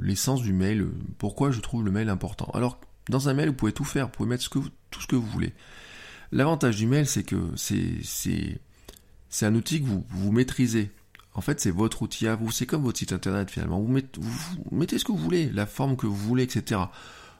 [0.00, 0.88] l'essence du mail,
[1.18, 2.50] pourquoi je trouve le mail important.
[2.54, 5.26] Alors dans un mail vous pouvez tout faire, vous pouvez mettre tout ce que vous
[5.26, 5.52] voulez.
[6.32, 10.90] L'avantage du mail c'est que c'est un outil que vous, vous maîtrisez.
[11.34, 12.50] En fait, c'est votre outil à vous.
[12.50, 13.80] C'est comme votre site internet finalement.
[13.80, 14.00] Vous
[14.72, 16.80] mettez, ce que vous voulez, la forme que vous voulez, etc.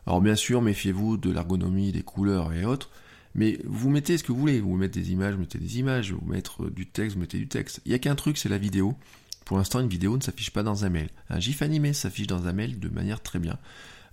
[0.06, 2.90] Alors bien sûr, méfiez-vous de l'ergonomie, des couleurs et autres.
[3.34, 4.60] Mais vous mettez ce que vous voulez.
[4.60, 6.12] Vous mettez des images, vous mettez des images.
[6.12, 7.80] Vous mettez du texte, vous mettez du texte.
[7.84, 8.96] Il n'y a qu'un truc, c'est la vidéo.
[9.44, 11.10] Pour l'instant, une vidéo ne s'affiche pas dans un mail.
[11.28, 13.58] Un GIF animé s'affiche dans un mail de manière très bien.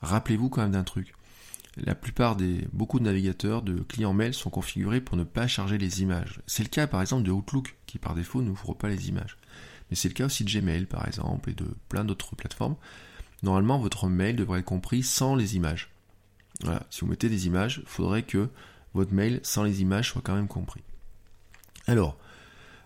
[0.02, 1.14] Rappelez-vous quand même d'un truc.
[1.78, 5.78] La plupart des beaucoup de navigateurs de clients mail sont configurés pour ne pas charger
[5.78, 6.42] les images.
[6.48, 9.38] C'est le cas par exemple de Outlook qui par défaut n'ouvre pas les images.
[9.90, 12.76] Mais c'est le cas aussi de Gmail par exemple et de plein d'autres plateformes.
[13.44, 15.90] Normalement, votre mail devrait être compris sans les images.
[16.62, 16.86] Voilà.
[16.90, 18.50] Si vous mettez des images, il faudrait que
[18.94, 20.82] votre mail sans les images soit quand même compris.
[21.86, 22.18] Alors,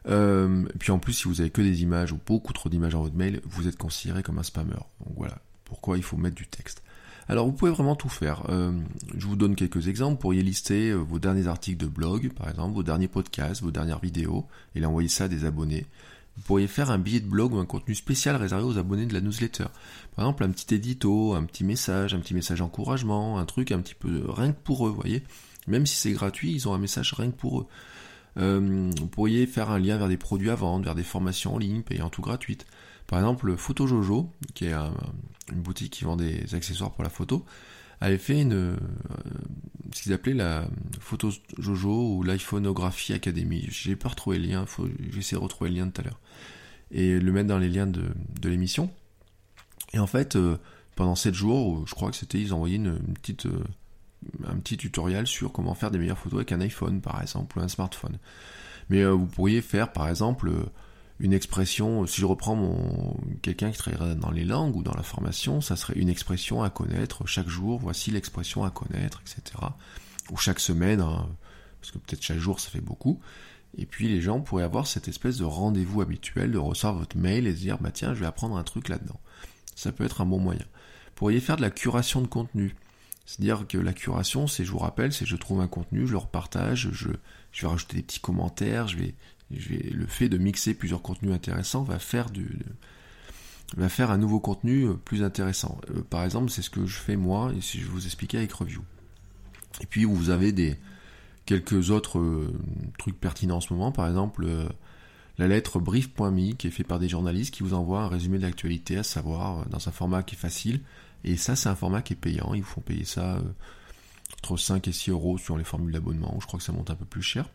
[0.08, 3.02] euh, puis en plus, si vous avez que des images ou beaucoup trop d'images dans
[3.02, 4.74] votre mail, vous êtes considéré comme un spammer.
[4.74, 6.84] Donc voilà, pourquoi il faut mettre du texte.
[7.28, 8.44] Alors vous pouvez vraiment tout faire.
[8.50, 8.78] Euh,
[9.16, 10.16] je vous donne quelques exemples.
[10.16, 13.72] Vous pourriez lister euh, vos derniers articles de blog, par exemple, vos derniers podcasts, vos
[13.72, 15.86] dernières vidéos, et l'envoyer ça à des abonnés.
[16.38, 19.14] Vous pourriez faire un billet de blog ou un contenu spécial réservé aux abonnés de
[19.14, 19.66] la newsletter.
[20.16, 23.80] Par exemple, un petit édito, un petit message, un petit message d'encouragement, un truc un
[23.80, 25.24] petit peu rien que pour eux, vous voyez.
[25.68, 27.68] Même si c'est gratuit, ils ont un message rien que pour eux.
[28.38, 31.58] Euh, vous pourriez faire un lien vers des produits à vendre, vers des formations en
[31.58, 32.66] ligne payantes ou gratuites.
[33.08, 37.46] Par exemple, Photo Jojo, qui est une boutique qui vend des accessoires pour la photo,
[38.02, 38.76] avait fait une, euh,
[39.94, 40.68] ce qu'ils appelaient la
[41.00, 43.68] Photo Jojo ou l'iPhonographie Academy.
[43.70, 44.66] J'ai pas retrouvé le lien,
[45.12, 46.20] j'essaie de retrouver le lien tout à l'heure.
[46.92, 48.04] Et le mettre dans les liens de,
[48.44, 48.92] l'émission.
[49.94, 50.58] Et en fait, euh,
[50.96, 53.64] pendant 7 jours, je crois que c'était, ils envoyaient une, petite, euh,
[54.46, 57.62] un petit tutoriel sur comment faire des meilleures photos avec un iPhone, par exemple, ou
[57.62, 58.18] un smartphone.
[58.90, 60.52] Mais vous pourriez faire, par exemple,
[61.22, 65.04] une expression, si je reprends mon quelqu'un qui travaillerait dans les langues ou dans la
[65.04, 69.44] formation, ça serait une expression à connaître chaque jour, voici l'expression à connaître, etc.
[70.32, 71.30] Ou chaque semaine, hein,
[71.80, 73.20] parce que peut-être chaque jour ça fait beaucoup.
[73.78, 77.46] Et puis les gens pourraient avoir cette espèce de rendez-vous habituel de recevoir votre mail
[77.46, 79.20] et se dire bah tiens je vais apprendre un truc là-dedans.
[79.76, 80.66] Ça peut être un bon moyen.
[80.66, 82.76] Vous pourriez faire de la curation de contenu.
[83.28, 86.18] C'est-à-dire que la curation, c'est, je vous rappelle, c'est je trouve un contenu, je le
[86.18, 87.12] repartage, je,
[87.52, 89.14] je vais rajouter des petits commentaires, je vais
[89.52, 92.60] le fait de mixer plusieurs contenus intéressants va faire du,
[93.78, 95.80] va faire un nouveau contenu euh, plus intéressant.
[95.90, 98.52] Euh, par exemple, c'est ce que je fais moi, et si je vous expliquais avec
[98.52, 98.84] Review.
[99.82, 100.78] Et puis vous avez des
[101.46, 102.54] quelques autres euh,
[102.98, 104.48] trucs pertinents en ce moment, par exemple
[105.38, 108.44] la lettre brief.me qui est fait par des journalistes qui vous envoient un résumé de
[108.44, 110.82] l'actualité à savoir dans un format qui est facile.
[111.24, 112.54] Et ça, c'est un format qui est payant.
[112.54, 113.40] Ils vous font payer ça
[114.38, 116.38] entre 5 et 6 euros sur les formules d'abonnement.
[116.40, 117.50] Je crois que ça monte un peu plus cher.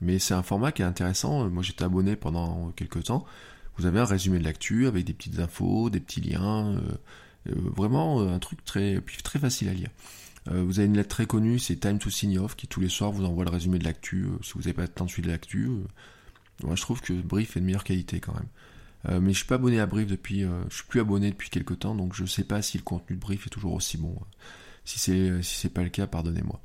[0.00, 1.48] Mais c'est un format qui est intéressant.
[1.48, 3.26] Moi, j'étais abonné pendant quelques temps.
[3.76, 6.72] Vous avez un résumé de l'actu avec des petites infos, des petits liens.
[6.72, 6.80] Euh,
[7.50, 9.90] euh, vraiment euh, un truc très, très facile à lire.
[10.46, 13.12] vous avez une lettre très connue, c'est Time to Sign Off, qui tous les soirs
[13.12, 14.26] vous envoie le résumé de l'actu.
[14.42, 15.68] si vous n'avez pas le temps de suivre l'actu,
[16.62, 19.22] moi je trouve que Brief est de meilleure qualité quand même.
[19.22, 21.96] mais je suis pas abonné à Brief depuis, je suis plus abonné depuis quelques temps,
[21.96, 24.16] donc je sais pas si le contenu de Brief est toujours aussi bon.
[24.84, 26.60] Si c'est si c'est pas le cas, pardonnez-moi.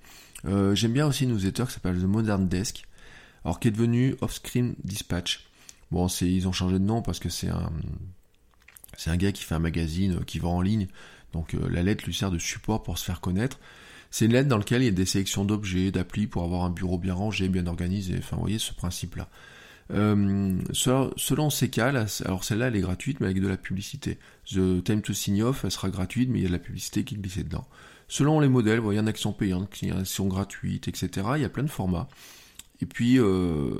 [0.75, 2.85] J'aime bien aussi une newsletter qui s'appelle The Modern Desk,
[3.43, 5.47] alors qui est devenu Offscreen Dispatch.
[5.91, 7.71] Bon, c'est ils ont changé de nom parce que c'est un
[8.97, 10.87] c'est un gars qui fait un magazine euh, qui vend en ligne.
[11.33, 13.59] Donc euh, la lettre lui sert de support pour se faire connaître.
[14.09, 16.69] C'est une lettre dans laquelle il y a des sélections d'objets, d'applis pour avoir un
[16.69, 18.15] bureau bien rangé, bien organisé.
[18.17, 19.29] Enfin, vous voyez ce principe-là.
[19.91, 21.93] Euh, selon ces cas,
[22.25, 24.19] alors celle-là elle est gratuite mais avec de la publicité.
[24.45, 27.03] The Time to Sign Off elle sera gratuite mais il y a de la publicité
[27.03, 27.67] qui glisse dedans.
[28.07, 31.27] Selon les modèles, il y en a qui sont payantes, qui sont gratuites, etc.
[31.37, 32.09] Il y a plein de formats.
[32.81, 33.77] Et puis euh,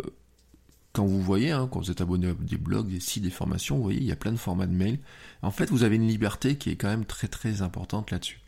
[0.94, 3.78] quand vous voyez, hein, quand vous êtes abonné à des blogs, des sites, des formations,
[3.78, 5.00] vous voyez, il y a plein de formats de mails.
[5.42, 8.42] En fait, vous avez une liberté qui est quand même très très importante là-dessus.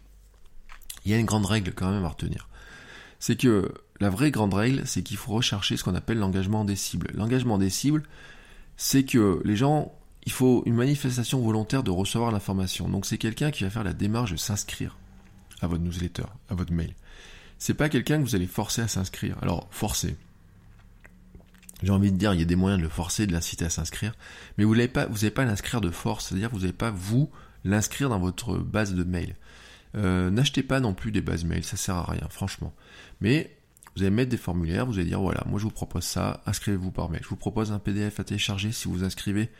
[1.05, 2.49] Il y a une grande règle quand même à retenir.
[3.19, 6.75] C'est que la vraie grande règle, c'est qu'il faut rechercher ce qu'on appelle l'engagement des
[6.75, 7.07] cibles.
[7.13, 8.03] L'engagement des cibles,
[8.75, 9.93] c'est que les gens,
[10.25, 12.89] il faut une manifestation volontaire de recevoir l'information.
[12.89, 14.97] Donc c'est quelqu'un qui va faire la démarche de s'inscrire
[15.61, 16.93] à votre newsletter, à votre mail.
[17.57, 19.37] C'est pas quelqu'un que vous allez forcer à s'inscrire.
[19.41, 20.17] Alors, forcer
[21.83, 23.69] j'ai envie de dire, il y a des moyens de le forcer, de l'inciter à
[23.69, 24.13] s'inscrire,
[24.57, 27.29] mais vous n'avez pas, vous n'avez pas l'inscrire de force, c'est-à-dire vous n'avez pas vous
[27.65, 29.35] l'inscrire dans votre base de mail.
[29.95, 32.73] Euh, n'achetez pas non plus des bases mail, ça sert à rien, franchement.
[33.21, 33.55] Mais
[33.95, 36.91] vous allez mettre des formulaires, vous allez dire voilà, moi je vous propose ça, inscrivez-vous
[36.91, 37.21] par mail.
[37.23, 39.51] Je vous propose un PDF à télécharger si vous inscrivez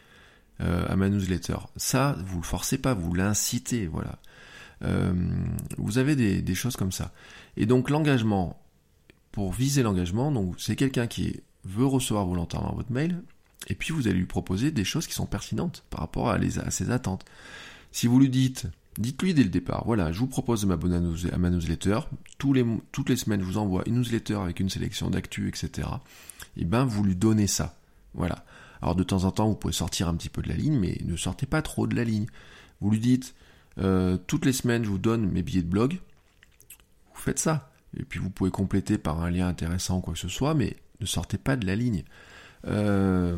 [0.62, 1.58] euh, à ma newsletter.
[1.76, 4.18] Ça, vous le forcez pas, vous l'incitez, voilà.
[4.84, 5.14] Euh,
[5.78, 7.12] vous avez des, des choses comme ça.
[7.58, 8.60] Et donc l'engagement,
[9.32, 13.22] pour viser l'engagement, donc c'est quelqu'un qui est veut recevoir volontairement votre mail,
[13.68, 16.92] et puis vous allez lui proposer des choses qui sont pertinentes par rapport à, ses
[16.92, 17.26] attentes.
[17.92, 20.98] Si vous lui dites, dites-lui dès le départ, voilà, je vous propose de m'abonner
[21.32, 22.00] à, ma newsletter,
[22.38, 25.88] toutes les semaines je vous envoie une newsletter avec une sélection d'actu, etc.
[26.58, 27.78] Et ben vous lui donnez ça.
[28.14, 28.46] Voilà.
[28.82, 31.00] Alors de temps en temps vous pouvez sortir un petit peu de la ligne, mais
[31.06, 32.28] ne sortez pas trop de la ligne.
[32.82, 33.34] Vous lui dites,
[33.78, 36.00] euh, toutes les semaines je vous donne mes billets de blog,
[37.14, 37.72] vous faites ça.
[37.96, 40.76] Et puis vous pouvez compléter par un lien intéressant ou quoi que ce soit, mais
[41.04, 42.04] ne sortez pas de la ligne.
[42.68, 43.38] Euh,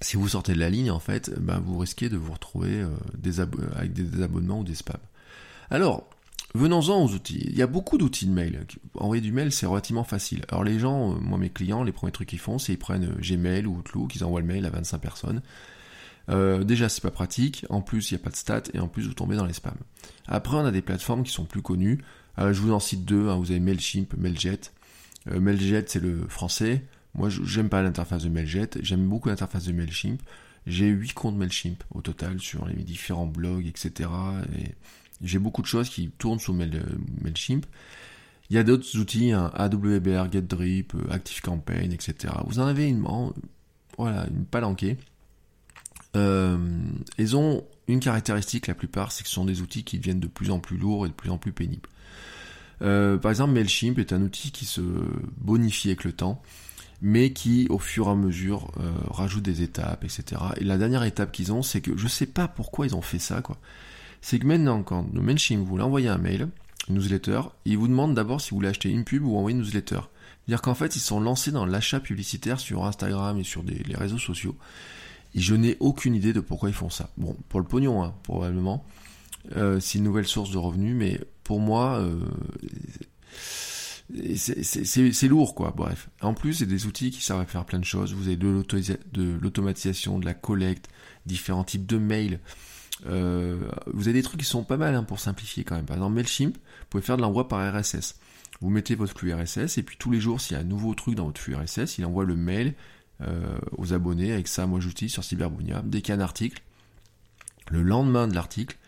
[0.00, 2.90] si vous sortez de la ligne, en fait, ben, vous risquez de vous retrouver euh,
[3.76, 5.00] avec des désabonnements ou des spams.
[5.70, 6.08] Alors,
[6.54, 7.42] venons-en aux outils.
[7.46, 8.66] Il y a beaucoup d'outils de mail.
[8.94, 10.44] Envoyer du mail, c'est relativement facile.
[10.50, 13.14] Alors les gens, euh, moi mes clients, les premiers trucs qu'ils font, c'est ils prennent
[13.18, 15.42] Gmail ou Outlook, ils envoient le mail à 25 personnes.
[16.28, 17.64] déjà, c'est pas pratique.
[17.70, 19.54] En plus, il n'y a pas de stats et en plus, vous tombez dans les
[19.54, 19.78] spams.
[20.28, 22.02] Après, on a des plateformes qui sont plus connues.
[22.38, 23.28] je vous en cite deux.
[23.28, 23.36] Hein.
[23.36, 24.60] Vous avez Mailchimp, Mailjet.
[25.30, 26.84] Euh, Mailjet, c'est le français.
[27.14, 28.70] Moi, j'aime pas l'interface de Mailjet.
[28.80, 30.20] J'aime beaucoup l'interface de Mailchimp.
[30.66, 34.10] J'ai 8 comptes Mailchimp au total sur les différents blogs, etc.
[34.58, 34.74] Et
[35.22, 36.82] j'ai beaucoup de choses qui tournent sous euh,
[37.22, 37.64] Mailchimp.
[38.50, 42.34] Il y a d'autres outils, hein, AWBR, GetDrip, euh, ActiveCampaign, etc.
[42.46, 43.04] Vous en avez une,
[43.96, 44.98] voilà, une palanquée.
[46.14, 50.26] ils ont une caractéristique, la plupart, c'est que ce sont des outils qui deviennent de
[50.26, 51.88] plus en plus lourds et de plus en plus pénibles.
[52.82, 54.80] Euh, par exemple, Mailchimp est un outil qui se
[55.38, 56.42] bonifie avec le temps,
[57.02, 60.40] mais qui, au fur et à mesure, euh, rajoute des étapes, etc.
[60.58, 63.18] Et la dernière étape qu'ils ont, c'est que je sais pas pourquoi ils ont fait
[63.18, 63.58] ça, quoi.
[64.20, 66.48] C'est que maintenant, quand Mailchimp vous l'envoyez un mail,
[66.88, 70.00] newsletter, il vous demande d'abord si vous voulez acheter une pub ou envoyer une newsletter.
[70.46, 74.18] C'est-à-dire qu'en fait, ils sont lancés dans l'achat publicitaire sur Instagram et sur les réseaux
[74.18, 74.56] sociaux.
[75.36, 77.10] Et je n'ai aucune idée de pourquoi ils font ça.
[77.18, 78.84] Bon, pour le pognon, hein, probablement.
[79.54, 82.20] Euh, c'est une nouvelle source de revenus, mais pour moi, euh,
[84.34, 85.72] c'est lourd, quoi.
[85.76, 86.08] Bref.
[86.20, 88.14] En plus, c'est des outils qui servent à faire plein de choses.
[88.14, 90.88] Vous avez de l'automatisation, de la collecte,
[91.26, 92.40] différents types de mails.
[93.06, 95.84] Euh, vous avez des trucs qui sont pas mal hein, pour simplifier quand même.
[95.84, 98.16] Par exemple, Mailchimp, vous pouvez faire de l'envoi par RSS.
[98.62, 100.94] Vous mettez votre flux RSS et puis tous les jours, s'il y a un nouveau
[100.94, 102.74] truc dans votre flux RSS, il envoie le mail
[103.76, 104.32] aux abonnés.
[104.32, 105.82] Avec ça, moi j'utilise sur Cyberbunia.
[105.84, 106.62] Dès qu'il y a un article,
[107.70, 108.78] le lendemain de l'article,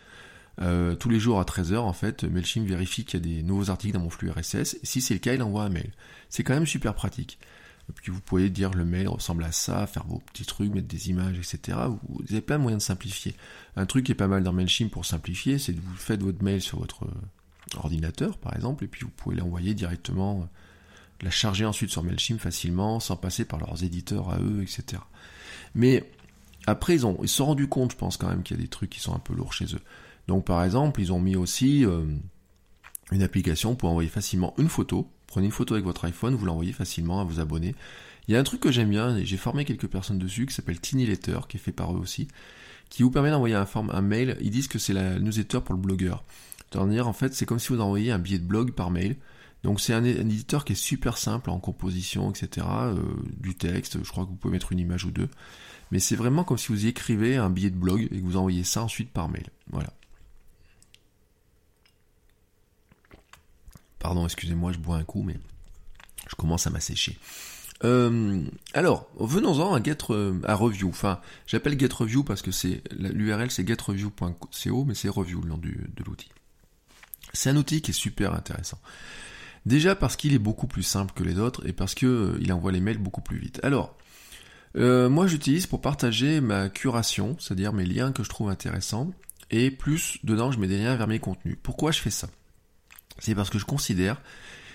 [0.61, 3.69] euh, tous les jours à 13h, en fait, MailChimp vérifie qu'il y a des nouveaux
[3.69, 4.77] articles dans mon flux RSS.
[4.83, 5.91] Si c'est le cas, il envoie un mail.
[6.29, 7.39] C'est quand même super pratique.
[7.95, 11.09] Puis vous pouvez dire le mail ressemble à ça, faire vos petits trucs, mettre des
[11.09, 11.77] images, etc.
[12.07, 13.35] Vous avez plein de moyens de simplifier.
[13.75, 16.43] Un truc qui est pas mal dans MailChimp pour simplifier, c'est que vous faites votre
[16.43, 17.07] mail sur votre
[17.77, 20.47] ordinateur, par exemple, et puis vous pouvez l'envoyer directement,
[21.21, 25.01] la charger ensuite sur MailChimp facilement, sans passer par leurs éditeurs à eux, etc.
[25.73, 26.09] Mais
[26.67, 28.69] après, ils, ils se sont rendus compte, je pense quand même, qu'il y a des
[28.69, 29.81] trucs qui sont un peu lourds chez eux.
[30.29, 32.05] Donc par exemple, ils ont mis aussi euh,
[33.11, 35.09] une application pour envoyer facilement une photo.
[35.25, 37.73] Prenez une photo avec votre iPhone, vous l'envoyez facilement à vos abonnés.
[38.27, 40.53] Il y a un truc que j'aime bien, et j'ai formé quelques personnes dessus, qui
[40.53, 42.27] s'appelle Tiny Letter, qui est fait par eux aussi,
[42.91, 44.37] qui vous permet d'envoyer un, un mail.
[44.39, 46.23] Ils disent que c'est la newsletter pour le blogueur.
[46.71, 49.15] C'est-à-dire, en fait, c'est comme si vous envoyiez un billet de blog par mail.
[49.63, 52.67] Donc c'est un, éditeur qui est super simple en composition, etc.
[52.69, 53.01] Euh,
[53.35, 55.29] du texte, je crois que vous pouvez mettre une image ou deux.
[55.89, 58.63] Mais c'est vraiment comme si vous écrivez un billet de blog et que vous envoyez
[58.63, 59.47] ça ensuite par mail.
[59.71, 59.89] Voilà.
[63.99, 65.37] Pardon, excusez-moi, je bois un coup, mais
[66.29, 67.17] je commence à m'assécher.
[67.83, 70.89] Euh, alors, venons-en à Get Review.
[70.89, 75.57] Enfin, j'appelle Get Review parce que c'est l'URL c'est getreview.co, mais c'est Review le nom
[75.57, 76.29] de l'outil.
[77.33, 78.79] C'est un outil qui est super intéressant.
[79.65, 82.71] Déjà parce qu'il est beaucoup plus simple que les autres et parce que euh, envoie
[82.71, 83.59] les mails beaucoup plus vite.
[83.63, 83.95] Alors,
[84.75, 89.11] Euh, moi, j'utilise pour partager ma curation, c'est-à-dire mes liens que je trouve intéressants,
[89.49, 91.57] et plus dedans, je mets des liens vers mes contenus.
[91.63, 92.29] Pourquoi je fais ça?
[93.19, 94.21] C'est parce que je considère,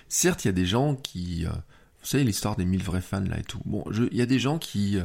[0.08, 3.20] certes, il y a des gens qui, euh, vous savez, l'histoire des 1000 vrais fans
[3.20, 3.60] là et tout.
[3.64, 5.04] Bon, il y a des gens qui, euh,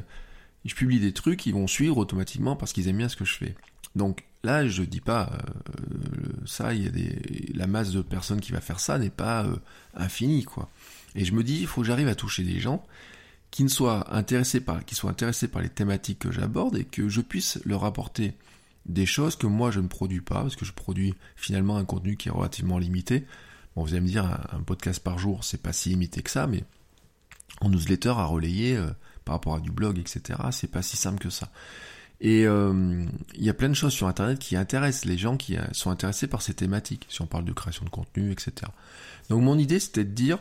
[0.66, 3.36] je publie des trucs, ils vont suivre automatiquement parce qu'ils aiment bien ce que je
[3.36, 3.56] fais.
[3.96, 5.32] Donc là, je dis pas
[6.46, 6.92] ça, il
[7.56, 9.48] la masse de personnes qui va faire ça n'est pas
[9.96, 10.70] infinie, quoi.
[11.16, 12.86] Et je me dis, il faut que j'arrive à toucher des gens
[13.52, 17.22] qui ne soient intéressés qui soient intéressés par les thématiques que j'aborde et que je
[17.22, 18.34] puisse leur apporter
[18.86, 22.18] des choses que moi je ne produis pas, parce que je produis finalement un contenu
[22.18, 23.26] qui est relativement limité.
[23.76, 26.48] Bon, vous allez me dire, un, podcast par jour, c'est pas si limité que ça,
[26.48, 26.64] mais
[27.62, 28.88] en newsletter à relayer euh,
[29.26, 31.50] par rapport à du blog, etc., c'est pas si simple que ça.
[32.22, 35.56] Et euh, il y a plein de choses sur Internet qui intéressent les gens qui
[35.56, 38.72] euh, sont intéressés par ces thématiques, si on parle de création de contenu, etc.
[39.30, 40.40] Donc mon idée, c'était de dire,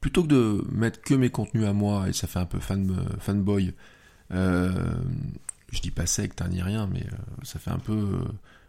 [0.00, 3.06] plutôt que de mettre que mes contenus à moi, et ça fait un peu fan,
[3.20, 3.74] fanboy,
[5.74, 8.24] je dis pas secte ni rien, mais euh, ça fait un peu euh,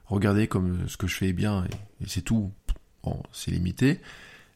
[0.06, 1.66] regarder comme ce que je fais est bien,
[2.02, 2.52] et, c'est tout,
[3.04, 4.02] bon, c'est limité.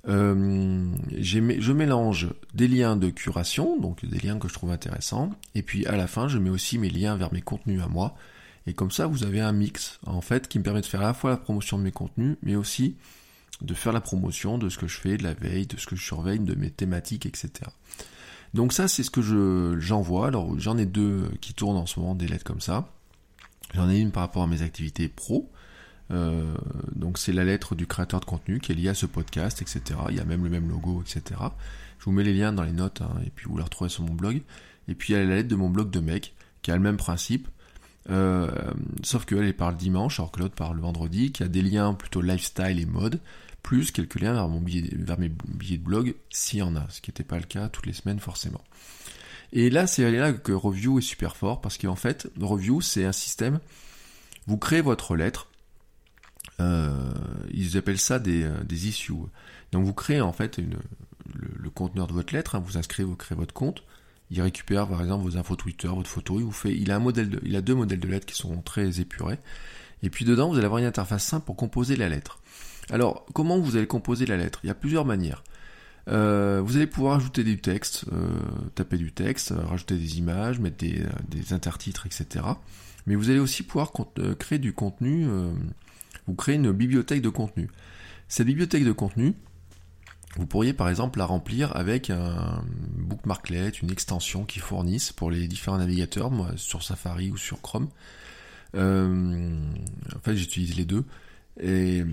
[0.06, 5.86] je mélange des liens de curation, donc des liens que je trouve intéressants, et puis
[5.86, 8.16] à la fin, je mets aussi mes liens vers mes contenus à moi,
[8.68, 11.06] et comme ça, vous avez un mix, en fait, qui me permet de faire à
[11.06, 12.96] la fois la promotion de mes contenus, mais aussi
[13.62, 15.96] de faire la promotion de ce que je fais, de la veille, de ce que
[15.96, 17.52] je surveille, de mes thématiques, etc.
[18.54, 20.28] Donc ça, c'est ce que je j'envoie.
[20.28, 22.90] Alors j'en ai deux qui tournent en ce moment, des lettres comme ça.
[23.74, 25.50] J'en ai une par rapport à mes activités pro.
[26.12, 26.56] Euh,
[26.96, 30.00] donc c'est la lettre du créateur de contenu qui est liée à ce podcast, etc.
[30.10, 31.40] Il y a même le même logo, etc.
[32.00, 34.04] Je vous mets les liens dans les notes hein, et puis vous la retrouvez sur
[34.04, 34.42] mon blog.
[34.88, 36.82] Et puis il y a la lettre de mon blog de mec qui a le
[36.82, 37.48] même principe.
[38.10, 38.50] Euh,
[39.04, 41.94] sauf qu'elle elle parle dimanche alors que l'autre parle le vendredi, qui a des liens
[41.94, 43.20] plutôt lifestyle et mode
[43.64, 46.88] plus quelques liens vers, mon billet, vers mes billets de blog, s'il y en a,
[46.90, 48.64] ce qui n'était pas le cas toutes les semaines forcément.
[49.52, 53.12] Et là, c'est là que Review est super fort, parce qu'en fait, Review, c'est un
[53.12, 53.60] système,
[54.48, 55.48] vous créez votre lettre,
[56.60, 57.12] euh,
[57.52, 59.14] ils appellent ça des, euh, des, issues.
[59.72, 63.38] Donc vous créez en fait le, conteneur de votre lettre, hein, vous inscrivez, vous créez
[63.38, 63.84] votre compte,
[64.32, 67.00] il récupère par exemple vos infos Twitter, votre photo, il vous fait, il a un
[67.00, 69.40] modèle de, il a deux modèles de lettres qui sont très épurés,
[70.04, 72.39] et puis dedans vous allez avoir une interface simple pour composer la lettre.
[72.92, 74.60] Alors, comment vous allez composer la lettre?
[74.64, 75.44] Il y a plusieurs manières.
[76.08, 78.30] Euh, vous allez pouvoir ajouter du texte, euh,
[78.76, 82.46] taper du texte, rajouter des images, mettre des, euh, intertitres, etc.
[83.06, 83.92] Mais vous allez aussi pouvoir
[84.40, 85.26] créer du contenu,
[86.28, 87.70] vous créer une bibliothèque de contenu.
[88.28, 89.34] Cette bibliothèque de contenu,
[90.36, 92.64] vous pourriez par exemple la remplir avec un
[92.98, 97.90] bookmarklet, une extension qui fournisse pour les différents navigateurs, moi sur Safari ou sur Chrome.
[98.76, 101.06] en fait, j'utilise les deux.
[101.60, 102.04] Et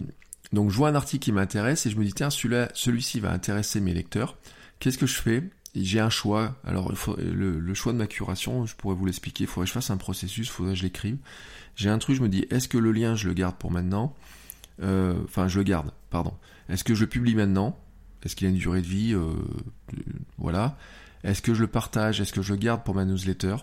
[0.53, 3.33] donc je vois un article qui m'intéresse et je me dis tiens celui-là, celui-ci va
[3.33, 4.37] intéresser mes lecteurs.
[4.79, 5.43] Qu'est-ce que je fais?
[5.75, 6.57] J'ai un choix.
[6.65, 9.45] Alors le, choix de ma curation, je pourrais vous l'expliquer.
[9.45, 11.19] Il faudrait que je fasse un processus, il faudrait que je l'écrive.
[11.75, 14.15] J'ai un truc, je me dis est-ce que le lien je le garde pour maintenant?
[14.83, 16.33] Euh, Enfin je le garde, pardon.
[16.69, 17.79] Est-ce que je le publie maintenant?
[18.23, 19.15] Est-ce qu'il a une durée de vie?
[19.15, 19.35] Euh,
[20.39, 20.79] Voilà.
[21.25, 22.21] Est-ce que je le partage?
[22.21, 23.57] Est-ce que je le garde pour ma newsletter?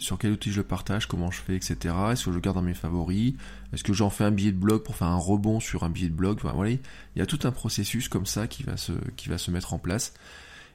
[0.00, 1.94] Sur quel outil je le partage, comment je fais, etc.
[2.12, 3.34] Est-ce que je le garde dans mes favoris?
[3.72, 6.08] Est-ce que j'en fais un billet de blog pour faire un rebond sur un billet
[6.08, 6.38] de blog?
[6.42, 6.78] Voilà, il
[7.16, 10.14] y a tout un processus comme ça qui va se, mettre en place.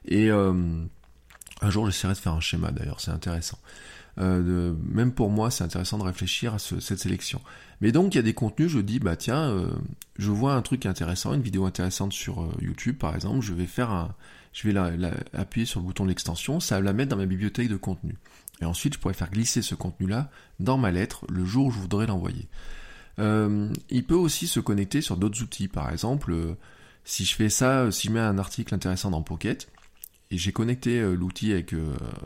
[0.04, 0.52] Et euh,
[1.60, 3.58] un jour, j'essaierai de faire un schéma d'ailleurs, c'est intéressant.
[4.18, 7.40] Euh, même pour moi, c'est intéressant de réfléchir à cette sélection.
[7.80, 9.70] Mais donc, il y a des contenus, je dis, bah tiens, euh,
[10.18, 13.90] je vois un truc intéressant, une vidéo intéressante sur YouTube, par exemple, je vais faire
[13.90, 14.14] un,
[15.32, 18.16] appuyer sur le bouton de l'extension, ça va la mettre dans ma bibliothèque de contenu.
[18.60, 21.78] Et ensuite, je pourrais faire glisser ce contenu-là dans ma lettre le jour où je
[21.78, 22.48] voudrais l'envoyer.
[23.18, 25.68] Euh, il peut aussi se connecter sur d'autres outils.
[25.68, 26.54] Par exemple, euh,
[27.04, 29.68] si je fais ça, si je mets un article intéressant dans Pocket,
[30.30, 31.74] et j'ai connecté euh, l'outil avec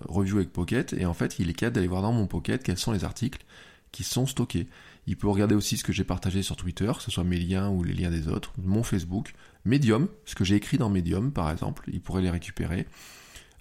[0.07, 2.79] Review avec Pocket, et en fait, il est capable d'aller voir dans mon Pocket quels
[2.79, 3.45] sont les articles
[3.93, 4.67] qui sont stockés.
[5.07, 7.69] Il peut regarder aussi ce que j'ai partagé sur Twitter, que ce soit mes liens
[7.69, 11.51] ou les liens des autres, mon Facebook, Medium, ce que j'ai écrit dans Medium par
[11.51, 12.87] exemple, il pourrait les récupérer.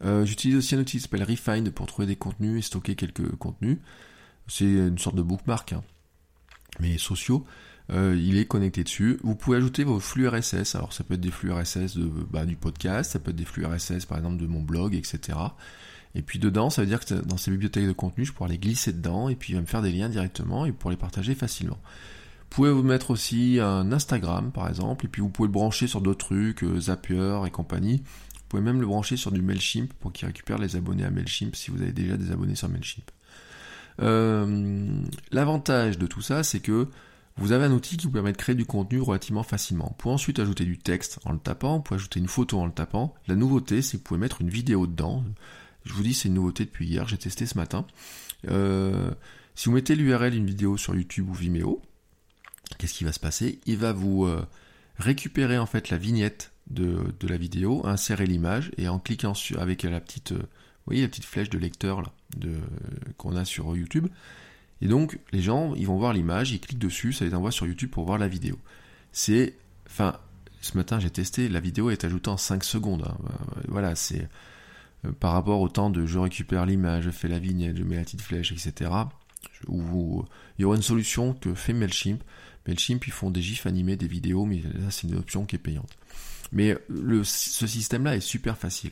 [0.03, 3.36] Euh, j'utilise aussi un outil qui s'appelle Refind pour trouver des contenus et stocker quelques
[3.38, 3.77] contenus.
[4.47, 5.84] C'est une sorte de bookmark, hein,
[6.79, 7.45] mais sociaux.
[7.91, 9.19] Euh, il est connecté dessus.
[9.23, 10.75] Vous pouvez ajouter vos flux RSS.
[10.75, 13.46] Alors ça peut être des flux RSS de, bah, du podcast, ça peut être des
[13.46, 15.37] flux RSS par exemple de mon blog, etc.
[16.15, 18.58] Et puis dedans, ça veut dire que dans ces bibliothèques de contenu, je pourrais les
[18.58, 21.35] glisser dedans et puis il va me faire des liens directement et pour les partager
[21.35, 21.79] facilement.
[22.41, 25.87] Vous pouvez vous mettre aussi un Instagram par exemple, et puis vous pouvez le brancher
[25.87, 28.04] sur d'autres trucs, euh, Zapier et compagnie.
[28.54, 31.71] Pouvez même le brancher sur du MailChimp pour qu'il récupère les abonnés à MailChimp si
[31.71, 33.10] vous avez déjà des abonnés sur MailChimp.
[33.99, 35.01] Euh,
[35.31, 36.87] l'avantage de tout ça, c'est que
[37.35, 39.87] vous avez un outil qui vous permet de créer du contenu relativement facilement.
[39.87, 42.67] Vous pouvez ensuite ajouter du texte en le tapant, vous pouvez ajouter une photo en
[42.67, 43.15] le tapant.
[43.25, 45.23] La nouveauté, c'est que vous pouvez mettre une vidéo dedans.
[45.85, 47.87] Je vous dis, c'est une nouveauté depuis hier, j'ai testé ce matin.
[48.49, 49.10] Euh,
[49.56, 51.81] si vous mettez l'URL d'une vidéo sur YouTube ou Vimeo,
[52.77, 53.62] qu'est-ce qui va se passer?
[53.65, 54.45] Il va vous euh,
[54.99, 59.83] récupérer en fait la vignette de, la vidéo, insérer l'image et en cliquant sur avec
[59.83, 60.43] la petite, euh,
[60.85, 62.03] voyez la petite flèche de lecteur
[63.17, 64.07] qu'on a sur YouTube.
[64.81, 67.65] Et donc les gens, ils vont voir l'image, ils cliquent dessus, ça les envoie sur
[67.65, 68.57] YouTube pour voir la vidéo.
[69.11, 69.55] C'est,
[69.87, 70.17] enfin,
[70.61, 73.03] ce matin j'ai testé, la vidéo est ajoutée en 5 secondes.
[73.07, 73.17] Hein.
[73.67, 74.27] Voilà, c'est
[75.19, 78.03] par rapport au temps de je récupère l'image, je fais la vignette, je mets la
[78.03, 78.91] petite flèche, etc.
[79.67, 80.25] Il
[80.59, 82.23] y aura une solution que fait Mailchimp.
[82.67, 85.59] Mailchimp, ils font des gifs animés, des vidéos, mais là, c'est une option qui est
[85.59, 85.97] payante.
[86.54, 88.91] Mais le, ce système-là est super facile.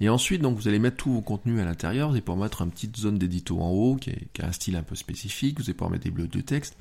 [0.00, 2.08] Et ensuite, donc, vous allez mettre tous vos contenus à l'intérieur.
[2.08, 4.82] Vous allez pouvoir mettre une petite zone d'édito en haut qui, a un style un
[4.82, 5.58] peu spécifique.
[5.58, 6.76] Vous allez pouvoir mettre des blocs de texte.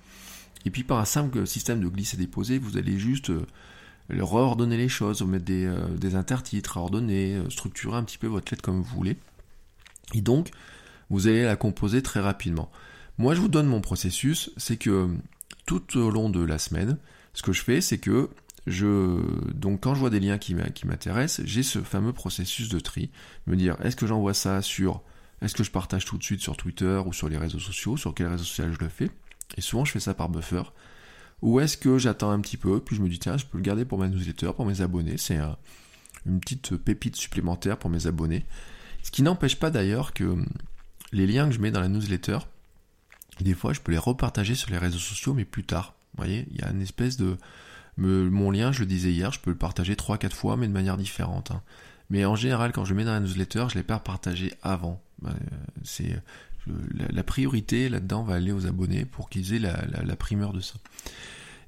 [0.66, 3.46] Et puis, par un simple système de glisser-déposer, vous allez juste euh,
[4.20, 8.28] reordonner les choses, vous mettre des, euh, des intertitres, ordonner, euh, structurer un petit peu
[8.28, 9.18] votre lettre comme vous voulez.
[10.14, 10.52] Et donc,
[11.10, 12.70] vous allez la composer très rapidement.
[13.18, 15.10] Moi, je vous donne mon processus, c'est que
[15.66, 16.98] tout au long de la semaine,
[17.34, 18.30] ce que je fais, c'est que
[18.68, 19.22] je,
[19.54, 23.10] donc quand je vois des liens qui m'intéressent, j'ai ce fameux processus de tri,
[23.48, 25.02] me dire est-ce que j'envoie ça sur,
[25.42, 28.14] est-ce que je partage tout de suite sur Twitter ou sur les réseaux sociaux, sur
[28.14, 29.10] quel réseau social je le fais,
[29.58, 30.64] et souvent je fais ça par buffer,
[31.42, 33.64] ou est-ce que j'attends un petit peu, puis je me dis tiens, je peux le
[33.64, 35.40] garder pour ma newsletter, pour mes abonnés, c'est
[36.26, 38.46] une petite pépite supplémentaire pour mes abonnés,
[39.02, 40.36] ce qui n'empêche pas d'ailleurs que
[41.14, 42.40] les liens que je mets dans la newsletter,
[43.40, 45.94] des fois je peux les repartager sur les réseaux sociaux, mais plus tard.
[46.14, 47.38] Vous voyez, il y a une espèce de...
[47.98, 50.98] mon lien, je le disais hier, je peux le partager 3-4 fois, mais de manière
[50.98, 51.52] différente.
[51.52, 51.62] Hein.
[52.10, 55.02] Mais en général, quand je mets dans la newsletter, je ne l'ai pas partagé avant.
[55.26, 55.30] Euh,
[55.84, 56.22] c'est
[56.94, 60.76] la, priorité là-dedans va aller aux abonnés pour qu'ils aient la, primeur de ça.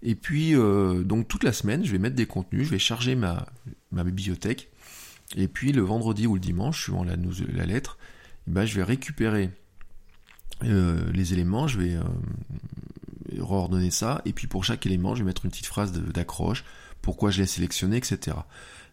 [0.01, 3.15] Et puis, euh, donc toute la semaine, je vais mettre des contenus, je vais charger
[3.15, 3.45] ma,
[3.91, 4.69] bibliothèque.
[5.35, 7.15] Et puis le vendredi ou le dimanche, suivant la,
[7.53, 7.97] la lettre,
[8.47, 9.51] eh ben, je vais récupérer
[10.63, 11.97] euh, les éléments, je vais
[13.39, 16.63] reordonner ça, et puis pour chaque élément, je vais mettre une petite phrase d'accroche,
[17.01, 18.37] pourquoi je l'ai sélectionné, etc.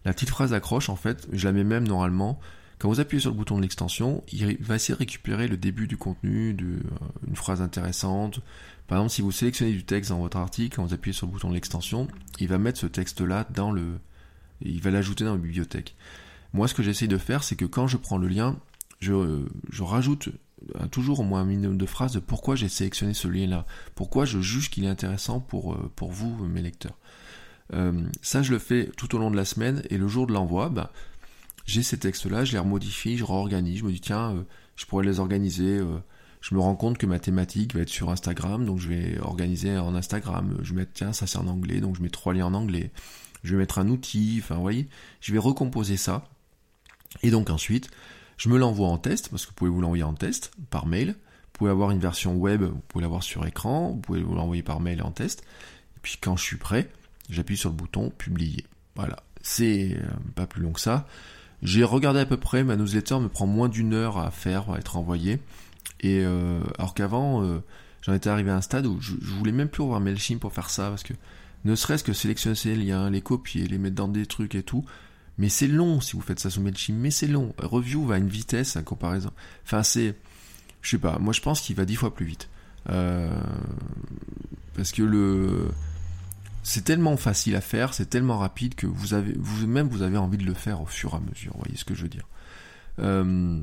[0.04, 2.38] La petite phrase d'accroche, en fait, je la mets même normalement,
[2.78, 5.86] quand vous appuyez sur le bouton de l'extension, il va essayer de récupérer le début
[5.86, 8.40] du contenu, de, euh, phrase intéressante.
[8.86, 11.32] Par exemple, si vous sélectionnez du texte dans votre article, quand vous appuyez sur le
[11.32, 12.06] bouton de l'extension,
[12.38, 13.98] il va mettre ce texte-là dans le...
[14.60, 15.96] il va l'ajouter dans la bibliothèque.
[16.52, 18.56] Moi, ce que j'essaye de faire, c'est que quand je prends le lien,
[19.00, 19.12] je,
[19.82, 20.32] rajoute euh,
[20.90, 24.40] toujours au moins un minimum de phrases de pourquoi j'ai sélectionné ce lien-là, pourquoi je
[24.40, 26.98] juge qu'il est intéressant pour, euh, vous, mes lecteurs.
[27.72, 30.32] Euh, ça, je le fais tout au long de la semaine, et le jour de
[30.32, 30.92] l'envoi, bah,
[31.66, 34.44] j'ai ces textes-là, je les remodifie, je réorganise, je me dis, tiens,
[34.76, 35.80] je pourrais les organiser.
[36.40, 39.76] je me rends compte que ma thématique va être sur Instagram, donc je vais organiser
[39.76, 40.56] en Instagram.
[40.62, 42.92] Je vais mettre, tiens, ça c'est en anglais, donc je mets trois liens en anglais.
[43.42, 44.88] Je vais mettre un outil, enfin, vous voyez,
[45.20, 46.28] je vais recomposer ça.
[47.22, 47.90] Et donc ensuite,
[48.36, 51.08] je me l'envoie en test, parce que vous pouvez vous l'envoyer en test par mail.
[51.08, 54.62] Vous pouvez avoir une version web, vous pouvez l'avoir sur écran, vous pouvez vous l'envoyer
[54.62, 55.42] par mail en test.
[55.96, 56.90] Et puis quand je suis prêt,
[57.30, 58.66] j'appuie sur le bouton publier.
[58.94, 61.06] Voilà, c'est euh, pas plus long que ça.
[61.62, 64.78] J'ai regardé à peu près, ma newsletter me prend moins d'une heure à faire, à
[64.78, 65.40] être envoyée.
[66.00, 67.62] Et euh, alors qu'avant, euh,
[68.02, 70.68] j'en étais arrivé à un stade où je, voulais même plus avoir Mailchimp pour faire
[70.68, 71.14] ça, parce que
[71.64, 74.84] ne serait-ce que sélectionner ces liens, les copier, les mettre dans des trucs et tout,
[75.38, 77.54] mais c'est long si vous faites ça sous Mailchimp, mais c'est long.
[77.58, 79.30] Review va à une vitesse à comparaison.
[79.64, 80.14] Enfin, c'est.
[80.82, 82.48] Je sais pas, moi je pense qu'il va dix fois plus vite.
[82.90, 83.30] Euh,
[84.74, 85.68] parce que le.
[86.62, 90.36] C'est tellement facile à faire, c'est tellement rapide que vous avez, vous-même vous avez envie
[90.36, 91.52] de le faire au fur et à mesure.
[91.54, 92.26] Vous voyez ce que je veux dire.
[92.98, 93.60] Euh,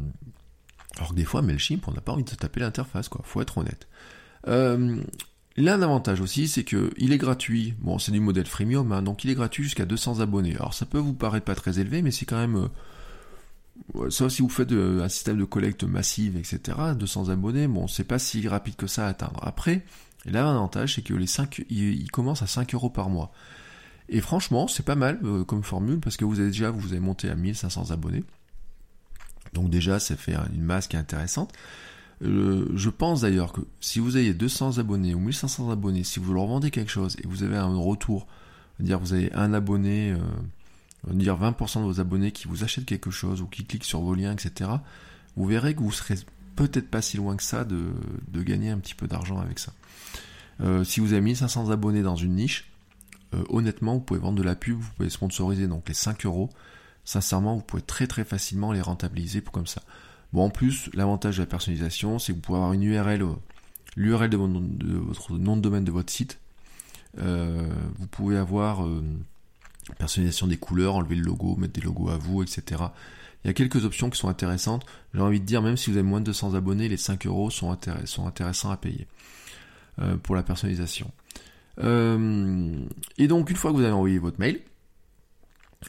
[0.96, 3.22] alors que des fois, Mailchimp, on n'a pas envie de se taper l'interface, quoi.
[3.26, 3.88] Faut être honnête.
[4.48, 5.02] Euh,
[5.56, 7.76] L'un avantage aussi, c'est que il est gratuit.
[7.80, 10.56] Bon, c'est du modèle freemium, hein, donc il est gratuit jusqu'à 200 abonnés.
[10.56, 12.70] Alors ça peut vous paraître pas très élevé, mais c'est quand même...
[13.96, 17.88] Euh, ça, si vous faites euh, un système de collecte massive, etc., 200 abonnés, bon,
[17.88, 19.40] c'est pas si rapide que ça à atteindre.
[19.44, 19.86] Après,
[20.26, 23.32] l'avantage, c'est que les 5, il, commence à 5 euros par mois.
[24.10, 27.00] Et franchement, c'est pas mal euh, comme formule, parce que vous avez déjà, vous avez
[27.00, 28.24] monté à 1500 abonnés.
[29.54, 31.54] Donc déjà, ça fait une masse qui est intéressante.
[32.24, 36.34] Euh, je pense d'ailleurs que si vous avez 200 abonnés ou 1500 abonnés, si vous
[36.34, 38.28] leur vendez quelque chose et vous avez un retour,
[38.80, 43.12] dire vous avez un abonné, euh, dire 20% de vos abonnés qui vous achètent quelque
[43.12, 44.70] chose ou qui cliquent sur vos liens, etc.,
[45.36, 46.16] vous verrez que vous serez
[46.56, 47.94] peut-être pas si loin que ça de,
[48.32, 49.74] gagner un petit peu d'argent avec ça.
[50.62, 52.70] Euh, si vous avez 1500 abonnés dans une niche,
[53.50, 56.52] honnêtement, vous pouvez vendre de la pub, vous pouvez sponsoriser donc les 5 euros.
[57.04, 59.82] Sincèrement, vous pouvez très très facilement les rentabiliser comme ça.
[60.34, 63.34] Bon, en plus, l'avantage de la personnalisation, c'est que vous pouvez avoir une URL, euh,
[63.96, 66.40] l'URL de, votre nom de domaine de votre site.
[67.20, 67.70] Euh,
[68.00, 69.04] vous pouvez avoir euh,
[70.00, 72.82] personnalisation des couleurs, enlever le logo, mettre des logos à vous, etc.
[73.44, 74.88] Il y a quelques options qui sont intéressantes.
[75.14, 77.52] J'ai envie de dire, même si vous avez moins de 200 abonnés, les 5 euros
[77.52, 79.06] sont, intéressants à payer
[80.24, 81.12] pour la personnalisation.
[81.78, 84.62] Et donc, une fois que vous avez envoyé votre mail,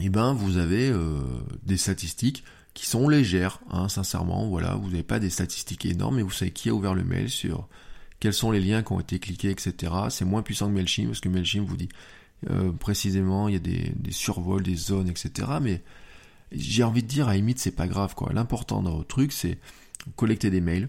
[0.01, 0.93] eh ben, vous avez
[1.63, 2.43] des statistiques
[2.75, 4.49] qui sont légères, hein, sincèrement.
[4.49, 7.31] Voilà, vous n'avez pas des statistiques énormes, mais vous savez qui a ouvert le mail
[7.31, 7.69] sur
[8.21, 9.93] quels sont les liens qui ont été cliqués, etc.
[10.11, 11.89] C'est moins puissant que Mailchimp, parce que Mailchimp vous dit
[12.51, 15.49] euh, précisément, il y a des, survols, des zones, etc.
[15.63, 15.83] Mais
[16.53, 18.33] j'ai envie de dire, à limite, c'est pas grave, quoi.
[18.33, 19.59] L'important dans votre truc, c'est
[20.17, 20.89] collecter des mails,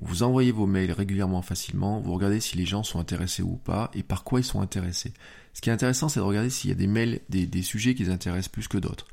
[0.00, 3.90] vous envoyez vos mails régulièrement facilement, vous regardez si les gens sont intéressés ou pas,
[3.94, 5.12] et par quoi ils sont intéressés.
[5.54, 8.04] Ce qui est intéressant, c'est de regarder s'il y a des mails, des, sujets qui
[8.04, 9.06] les intéressent plus que d'autres.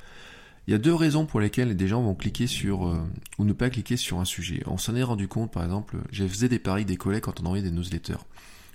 [0.70, 3.02] Il y a deux raisons pour lesquelles des gens vont cliquer sur euh,
[3.40, 4.62] ou ne pas cliquer sur un sujet.
[4.68, 7.46] On s'en est rendu compte, par exemple, j'ai faisais des paris des collègues quand on
[7.46, 8.20] envoyait des newsletters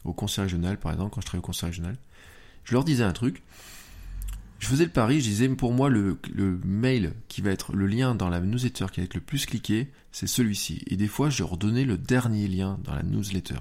[0.02, 1.96] au conseil régional, par exemple, quand je travaillais au conseil régional.
[2.64, 3.44] Je leur disais un truc.
[4.58, 6.18] Je faisais le pari, je disais, pour moi, le,
[6.64, 9.92] mail qui va être le lien dans la newsletter qui va être le plus cliqué,
[10.10, 10.82] c'est celui-ci.
[10.88, 13.60] Et des fois, je leur donnais le dernier lien dans la newsletter.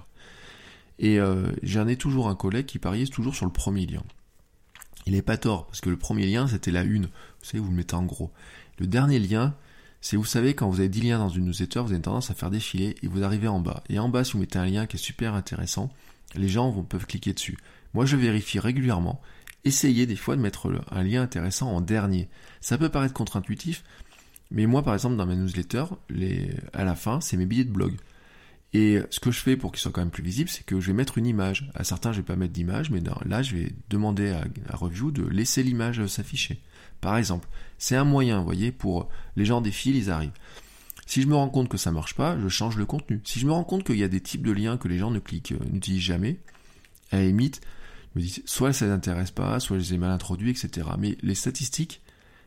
[0.98, 4.02] Et euh, j'en ai toujours un collègue qui pariait toujours sur le premier lien.
[5.06, 7.06] Il n'est pas tort, parce que le premier lien, c'était la une.
[7.06, 8.32] Vous savez, vous le mettez en gros.
[8.80, 9.54] Le dernier lien,
[10.02, 12.34] c'est, vous savez, quand vous avez 10 liens dans une newsletter, vous avez tendance à
[12.34, 13.84] faire défiler et vous arrivez en bas.
[13.90, 15.92] Et en bas, si vous mettez un lien qui est super intéressant,
[16.36, 17.58] les gens peuvent cliquer dessus.
[17.94, 19.22] Moi, je vérifie régulièrement.
[19.66, 22.28] Essayez des fois de mettre un lien intéressant en dernier.
[22.60, 23.84] Ça peut paraître contre-intuitif,
[24.52, 27.72] mais moi, par exemple, dans mes newsletters, les, à la fin, c'est mes billets de
[27.72, 27.94] blog.
[28.74, 30.88] Et ce que je fais pour qu'ils soient quand même plus visibles, c'est que je
[30.88, 31.70] vais mettre une image.
[31.76, 35.24] À certains, je vais pas mettre d'image, mais là, je vais demander à, Review de
[35.24, 36.60] laisser l'image s'afficher.
[37.00, 37.48] Par exemple,
[37.78, 40.32] c'est un moyen, vous voyez, pour les gens des fils, ils arrivent.
[41.06, 43.22] Si je me rends compte que ça marche pas, je change le contenu.
[43.26, 45.12] Si je me rends compte qu'il y a des types de liens que les gens
[45.12, 46.40] ne cliquent, euh, n'utilisent jamais,
[47.12, 47.62] à la limite,
[48.16, 50.88] je me dis, soit ça les intéresse pas, soit je les ai mal introduits, etc.
[50.98, 52.02] Mais les statistiques,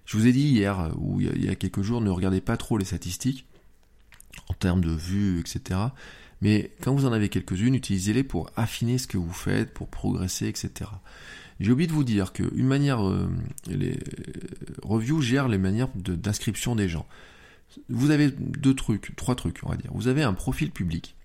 [0.06, 2.56] je vous ai dit hier, euh, ou il y a quelques jours, ne regardez pas
[2.56, 3.46] trop les statistiques,
[4.48, 5.80] en termes de vues, etc.
[6.42, 10.48] Mais quand vous en avez quelques-unes, utilisez-les pour affiner ce que vous faites, pour progresser,
[10.48, 10.90] etc.
[11.60, 13.28] J'ai oublié de vous dire qu'une manière, euh,
[13.66, 13.98] les
[14.82, 17.06] reviews gèrent les manières d'inscription des gens.
[17.88, 19.90] Vous avez deux trucs, trois trucs, on va dire.
[19.94, 21.16] Vous avez un profil public.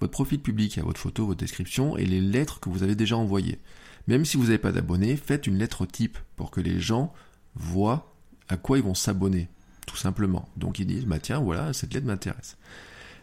[0.00, 3.16] Votre profil public a votre photo, votre description et les lettres que vous avez déjà
[3.16, 3.60] envoyées.
[4.08, 7.12] Même si vous n'avez pas d'abonnés, faites une lettre type pour que les gens
[7.54, 8.14] voient
[8.48, 9.48] à quoi ils vont s'abonner
[9.86, 10.48] tout simplement.
[10.56, 12.56] Donc ils disent, bah tiens, voilà, cette lettre m'intéresse.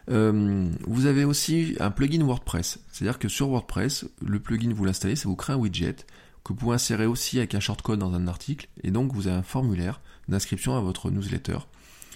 [0.10, 2.80] Euh, vous avez aussi un plugin WordPress.
[2.92, 5.96] C'est-à-dire que sur WordPress, le plugin, vous l'installez, ça vous crée un widget
[6.44, 8.68] que vous pouvez insérer aussi avec un shortcode dans un article.
[8.84, 11.60] Et donc vous avez un formulaire d'inscription à votre newsletter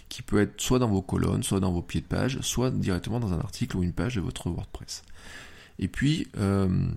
[0.09, 3.19] qui peut être soit dans vos colonnes, soit dans vos pieds de page, soit directement
[3.19, 5.03] dans un article ou une page de votre WordPress.
[5.79, 6.87] Et puis, euh,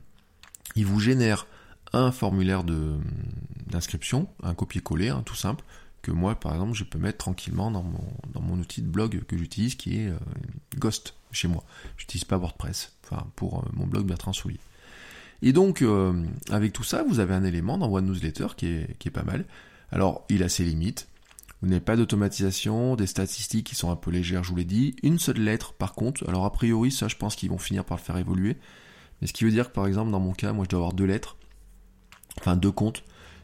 [0.77, 1.47] il vous génère
[1.93, 2.63] un formulaire
[3.67, 5.65] d'inscription, un copier-coller, hein, tout simple,
[6.03, 9.23] que moi, par exemple, je peux mettre tranquillement dans mon, dans mon outil de blog
[9.25, 10.19] que j'utilise, qui est euh,
[10.79, 11.65] Ghost chez moi.
[11.97, 14.61] J'utilise pas WordPress, enfin pour euh, mon blog Bertrand Soulier.
[15.43, 18.99] Et donc, euh, avec tout ça, vous avez un élément dans votre newsletter qui est,
[18.99, 19.45] qui est pas mal.
[19.91, 21.09] Alors, il a ses limites.
[21.63, 24.97] Vous n'avez pas d'automatisation, des statistiques qui sont un peu légères, je vous l'ai dit.
[25.03, 26.27] Une seule lettre, par contre.
[26.29, 28.57] Alors, a priori, ça, je pense qu'ils vont finir par le faire évoluer.
[29.21, 30.93] Mais ce qui veut dire que, par exemple, dans mon cas, moi, je dois avoir
[30.93, 31.37] deux lettres.
[32.39, 33.03] Enfin, deux comptes.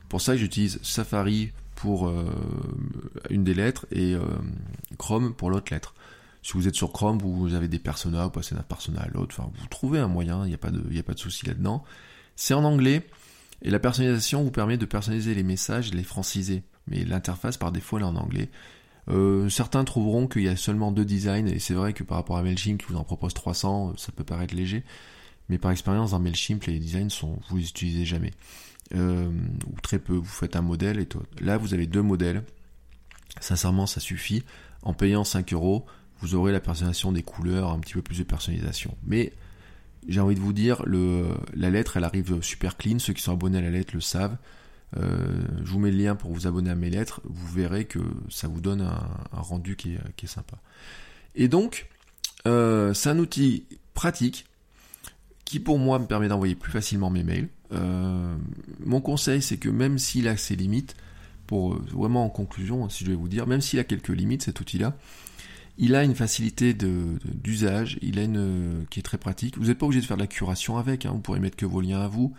[0.09, 1.53] Pour ça, j'utilise Safari
[1.87, 2.25] pour euh,
[3.31, 4.21] une des lettres et euh,
[4.99, 5.95] Chrome pour l'autre lettre.
[6.43, 9.37] Si vous êtes sur Chrome, vous avez des personas, vous passez d'un persona à l'autre,
[9.39, 11.85] enfin vous trouvez un moyen, il n'y a pas de, de souci là-dedans.
[12.35, 13.07] C'est en anglais
[13.63, 16.65] et la personnalisation vous permet de personnaliser les messages, les franciser.
[16.89, 18.51] Mais l'interface par défaut elle est en anglais.
[19.09, 22.37] Euh, certains trouveront qu'il y a seulement deux designs et c'est vrai que par rapport
[22.37, 24.83] à Mailchimp qui vous en propose 300, ça peut paraître léger.
[25.49, 28.33] Mais par expérience dans Mailchimp, les designs sont, vous les utilisez jamais.
[28.95, 29.31] Euh,
[29.67, 31.23] ou très peu, vous faites un modèle et tout.
[31.41, 32.43] Là, vous avez deux modèles.
[33.41, 34.45] Sincèrement, ça suffit.
[34.83, 35.87] En payant 5 euros,
[36.21, 38.97] vous aurez la personnalisation des couleurs, un petit peu plus de personnalisation.
[39.05, 39.33] Mais
[40.09, 42.99] j'ai envie de vous dire, la lettre, elle arrive super clean.
[42.99, 44.37] Ceux qui sont abonnés à la lettre le savent.
[44.97, 47.21] Euh, je vous mets le lien pour vous abonner à mes lettres.
[47.25, 50.59] Vous verrez que ça vous donne un, rendu qui est, qui est, sympa.
[51.35, 51.89] Et donc,
[52.47, 54.47] euh, c'est un outil pratique
[55.47, 57.49] qui pour moi me permet d'envoyer plus facilement mes mails.
[57.73, 58.37] Euh,
[58.85, 60.95] mon conseil, c'est que même s'il a ses limites,
[61.47, 64.43] pour euh, vraiment en conclusion, si je vais vous dire, même s'il a quelques limites,
[64.43, 64.97] cet outil-là,
[65.79, 69.57] il a une facilité d'usage, il a une euh, qui est très pratique.
[69.57, 71.67] Vous n'êtes pas obligé de faire de la curation avec, hein, vous pourrez mettre que
[71.67, 72.35] vos liens à vous.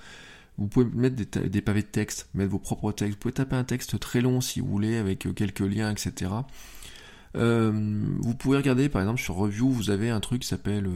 [0.58, 3.14] Vous pouvez mettre des, pavés de texte, mettre vos propres textes.
[3.14, 6.32] Vous pouvez taper un texte très long si vous voulez, avec quelques liens, etc.
[7.34, 10.90] vous pouvez regarder, par exemple, sur Review, vous avez un truc qui s'appelle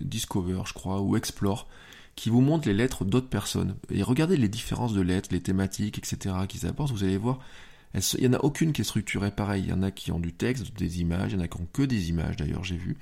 [0.00, 1.68] Discover, je crois, ou Explore
[2.16, 3.76] qui vous montre les lettres d'autres personnes.
[3.88, 6.34] Et regardez les différences de lettres, les thématiques, etc.
[6.48, 7.38] qu'ils apportent, vous allez voir
[7.94, 9.64] il y en a aucune qui est structurée pareil.
[9.64, 11.60] Il y en a qui ont du texte, des images, il y en a qui
[11.60, 12.96] ont que des images d'ailleurs, j'ai vu.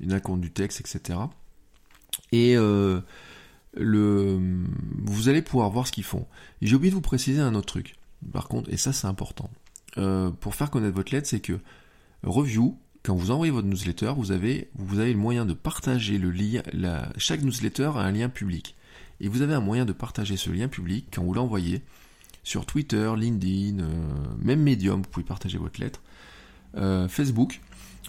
[0.00, 1.18] Il y en a qui ont du texte, etc.
[2.32, 3.00] Et euh,
[3.74, 4.38] le,
[5.02, 6.26] vous allez pouvoir voir ce qu'ils font.
[6.60, 7.96] J'ai oublié de vous préciser un autre truc.
[8.32, 9.48] Par contre, et ça c'est important.
[9.98, 11.58] Euh, pour faire connaître votre lettre, c'est que
[12.22, 16.30] Review, quand vous envoyez votre newsletter, vous avez, vous avez le moyen de partager le
[16.30, 16.62] lien.
[16.72, 18.76] La, chaque newsletter a un lien public.
[19.20, 21.82] Et vous avez un moyen de partager ce lien public quand vous l'envoyez
[22.44, 23.86] sur Twitter, LinkedIn, euh,
[24.38, 26.00] même Medium, vous pouvez partager votre lettre,
[26.76, 27.60] euh, Facebook.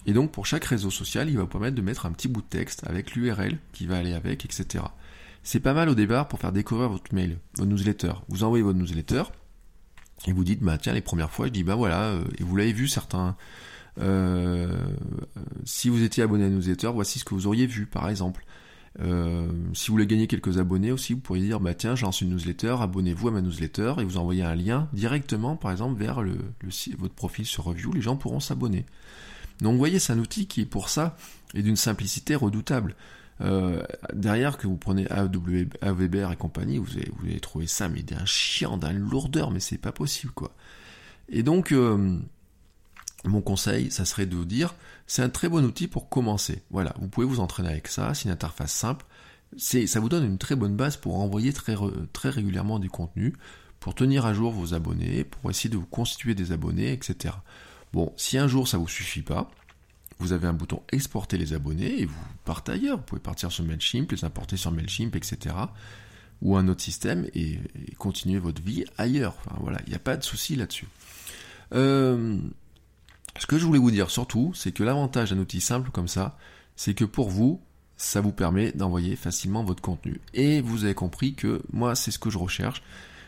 [0.06, 2.42] Et donc pour chaque réseau social, il va vous permettre de mettre un petit bout
[2.42, 4.86] de texte avec l'URL qui va aller avec, etc.
[5.44, 8.14] C'est pas mal au départ pour faire découvrir votre mail, votre newsletter.
[8.30, 9.24] Vous envoyez votre newsletter
[10.28, 12.56] et vous dites, bah tiens, les premières fois, je dis, bah voilà, euh, et vous
[12.56, 13.36] l'avez vu certains.
[15.66, 18.46] si vous étiez abonné à newsletter, voici ce que vous auriez vu, par exemple.
[19.02, 22.26] Euh, si vous voulez gagner quelques abonnés aussi, vous pourriez dire bah tiens, j'ai lancé
[22.26, 26.22] une newsletter, abonnez-vous à ma newsletter et vous envoyez un lien directement, par exemple, vers
[26.22, 26.38] le,
[26.98, 28.86] votre profil sur Review, les gens pourront s'abonner.
[29.62, 31.16] Donc vous voyez, c'est un outil qui, pour ça,
[31.54, 32.96] est d'une simplicité redoutable.
[33.42, 33.82] Euh,
[34.14, 35.08] derrière, que vous prenez
[35.82, 39.78] Weber et compagnie, vous allez, vous trouver ça, mais d'un chiant, d'un lourdeur, mais c'est
[39.78, 40.52] pas possible, quoi.
[41.30, 42.18] Et donc, euh,
[43.26, 44.76] mon conseil, ça serait de vous dire,
[45.08, 46.64] c'est un très bon outil pour commencer.
[46.70, 49.06] Voilà, vous pouvez vous entraîner avec ça, c'est une interface simple.
[49.58, 51.76] Ça vous donne une très bonne base pour envoyer très,
[52.14, 53.36] très régulièrement du contenu,
[53.80, 57.34] pour tenir à jour vos abonnés, pour essayer de vous constituer des abonnés, etc.
[57.94, 59.50] Bon, si un jour ça vous suffit pas,
[60.20, 62.98] vous avez un bouton exporter les abonnés et vous partez ailleurs.
[62.98, 65.56] Vous pouvez partir sur Mailchimp, les importer sur Mailchimp, etc.
[66.42, 67.60] Ou un autre système et,
[67.98, 69.36] continuer votre vie ailleurs.
[69.40, 70.88] Enfin, voilà, il n'y a pas de souci là-dessus.
[71.74, 72.38] Euh,
[73.38, 76.38] ce que je voulais vous dire surtout, c'est que l'avantage d'un outil simple comme ça,
[76.76, 77.62] c'est que pour vous,
[77.96, 80.20] ça vous permet d'envoyer facilement votre contenu.
[80.34, 82.82] Et vous avez compris que moi, c'est ce que je recherche.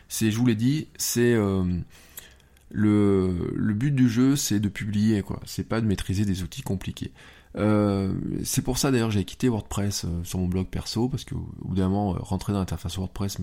[0.08, 1.64] C'est, je vous l'ai dit, c'est euh,
[2.72, 5.40] le, but du jeu, c'est de publier, quoi.
[5.44, 7.12] C'est pas de maîtriser des outils compliqués.
[7.58, 8.14] Euh,
[8.44, 11.46] c'est pour ça d'ailleurs j'ai quitté WordPress euh, sur mon blog perso parce que au
[11.68, 13.36] bout moment rentrer dans l'interface WordPress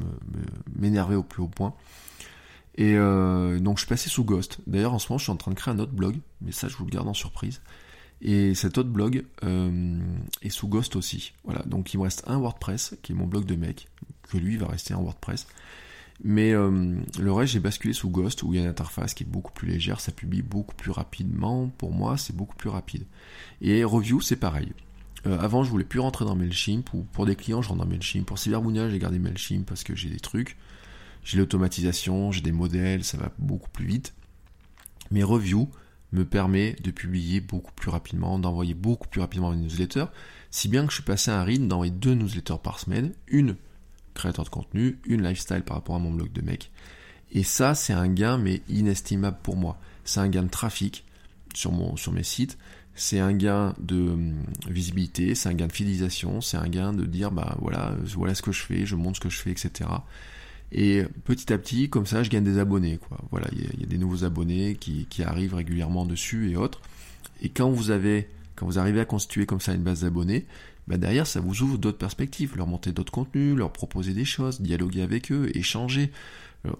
[0.76, 1.76] m'énervait au plus haut point.
[2.76, 4.62] Et euh, donc je suis passé sous Ghost.
[4.66, 6.68] D'ailleurs en ce moment je suis en train de créer un autre blog, mais ça
[6.68, 7.62] je vous le garde en surprise.
[8.22, 10.00] Et cet autre blog euh,
[10.42, 11.34] est sous Ghost aussi.
[11.44, 13.88] Voilà, donc il me reste un WordPress, qui est mon blog de mec,
[14.24, 15.48] que lui va rester en WordPress.
[16.24, 19.24] Mais euh, le reste, j'ai basculé sous Ghost, où il y a une interface qui
[19.24, 21.72] est beaucoup plus légère, ça publie beaucoup plus rapidement.
[21.78, 23.06] Pour moi, c'est beaucoup plus rapide.
[23.62, 24.74] Et Review, c'est pareil.
[25.26, 28.26] avant, je voulais plus rentrer dans Mailchimp, ou pour des clients, je rentre dans Mailchimp.
[28.26, 30.58] Pour Cyberbounia, j'ai gardé Mailchimp parce que j'ai des trucs
[31.24, 34.14] j'ai l'automatisation, j'ai des modèles, ça va beaucoup plus vite.
[35.12, 35.70] Mes reviews
[36.12, 40.06] me permet de publier beaucoup plus rapidement, d'envoyer beaucoup plus rapidement une newsletter,
[40.50, 43.56] si bien que je suis passé à un rythme d'envoyer deux newsletters par semaine, une
[44.20, 46.72] créateur de contenu, une lifestyle par rapport à mon blog de mec.
[47.32, 49.80] Et ça, c'est un gain, mais inestimable pour moi.
[50.04, 51.06] C'est un gain de trafic
[51.54, 52.58] sur, mon, sur mes sites,
[52.96, 54.36] c'est un gain de hum,
[54.68, 58.42] visibilité, c'est un gain de fidélisation, c'est un gain de dire, bah voilà, voilà ce
[58.42, 59.90] que je fais, je montre ce que je fais, etc.
[60.72, 62.98] Et petit à petit, comme ça, je gagne des abonnés.
[62.98, 63.18] Quoi.
[63.32, 66.82] Voilà, il y, a des nouveaux abonnés qui, arrivent régulièrement dessus et autres.
[67.42, 70.46] Et quand vous avez, quand vous arrivez à constituer comme ça une base d'abonnés,
[70.90, 74.60] bah derrière, ça vous ouvre d'autres perspectives, leur monter d'autres contenus, leur proposer des choses,
[74.60, 76.12] dialoguer avec eux, échanger,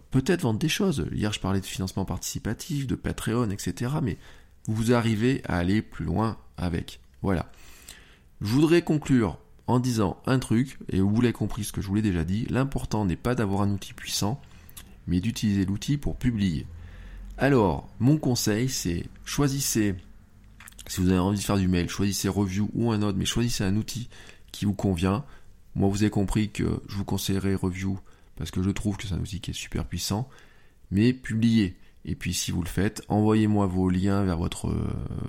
[0.10, 1.06] peut-être vendre des choses.
[1.14, 3.94] Hier, je parlais de financement participatif, de Patreon, etc.
[4.02, 4.18] Mais
[4.66, 7.00] vous arrivez à aller plus loin avec.
[7.22, 7.52] Voilà.
[8.42, 9.38] Je voudrais conclure
[9.68, 12.48] en disant un truc, et vous l'avez compris ce que je vous l'ai déjà dit,
[12.50, 14.42] l'important n'est pas d'avoir un outil puissant,
[15.06, 16.66] mais d'utiliser l'outil pour publier.
[17.38, 19.96] Alors, mon conseil, c'est choisissez,
[20.88, 23.64] si vous avez envie de faire du mail, choisissez Review ou un autre, mais choisissez
[23.64, 24.10] un outil
[24.52, 25.26] qui vous convient.
[25.76, 28.00] Moi, vous avez compris que je vous conseillerais Review
[28.36, 30.30] parce que je trouve que c'est un outil qui est super puissant,
[30.92, 31.76] mais publiez.
[32.06, 34.74] Et puis, si vous le faites, envoyez-moi vos liens vers votre,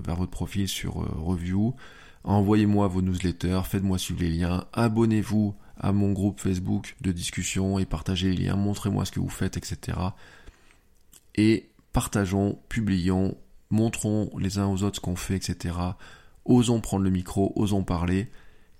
[0.05, 1.75] vers votre profil sur euh, Review.
[2.23, 7.87] Envoyez-moi vos newsletters, faites-moi suivre les liens, abonnez-vous à mon groupe Facebook de discussion et
[7.87, 9.99] partagez les liens, montrez-moi ce que vous faites, etc.
[11.35, 13.37] Et partageons, publions,
[13.71, 15.75] montrons les uns aux autres ce qu'on fait, etc.
[16.45, 18.31] Osons prendre le micro, osons parler,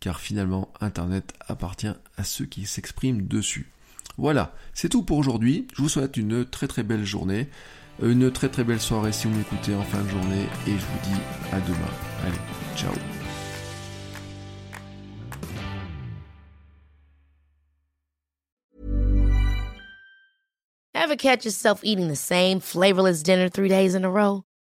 [0.01, 3.71] car finalement Internet appartient à ceux qui s'expriment dessus.
[4.17, 5.67] Voilà, c'est tout pour aujourd'hui.
[5.75, 7.49] Je vous souhaite une très très belle journée,
[8.03, 11.01] une très très belle soirée si vous m'écoutez en fin de journée, et je vous
[11.05, 11.21] dis
[11.53, 11.79] à demain.
[12.25, 12.39] Allez,
[12.77, 12.93] ciao?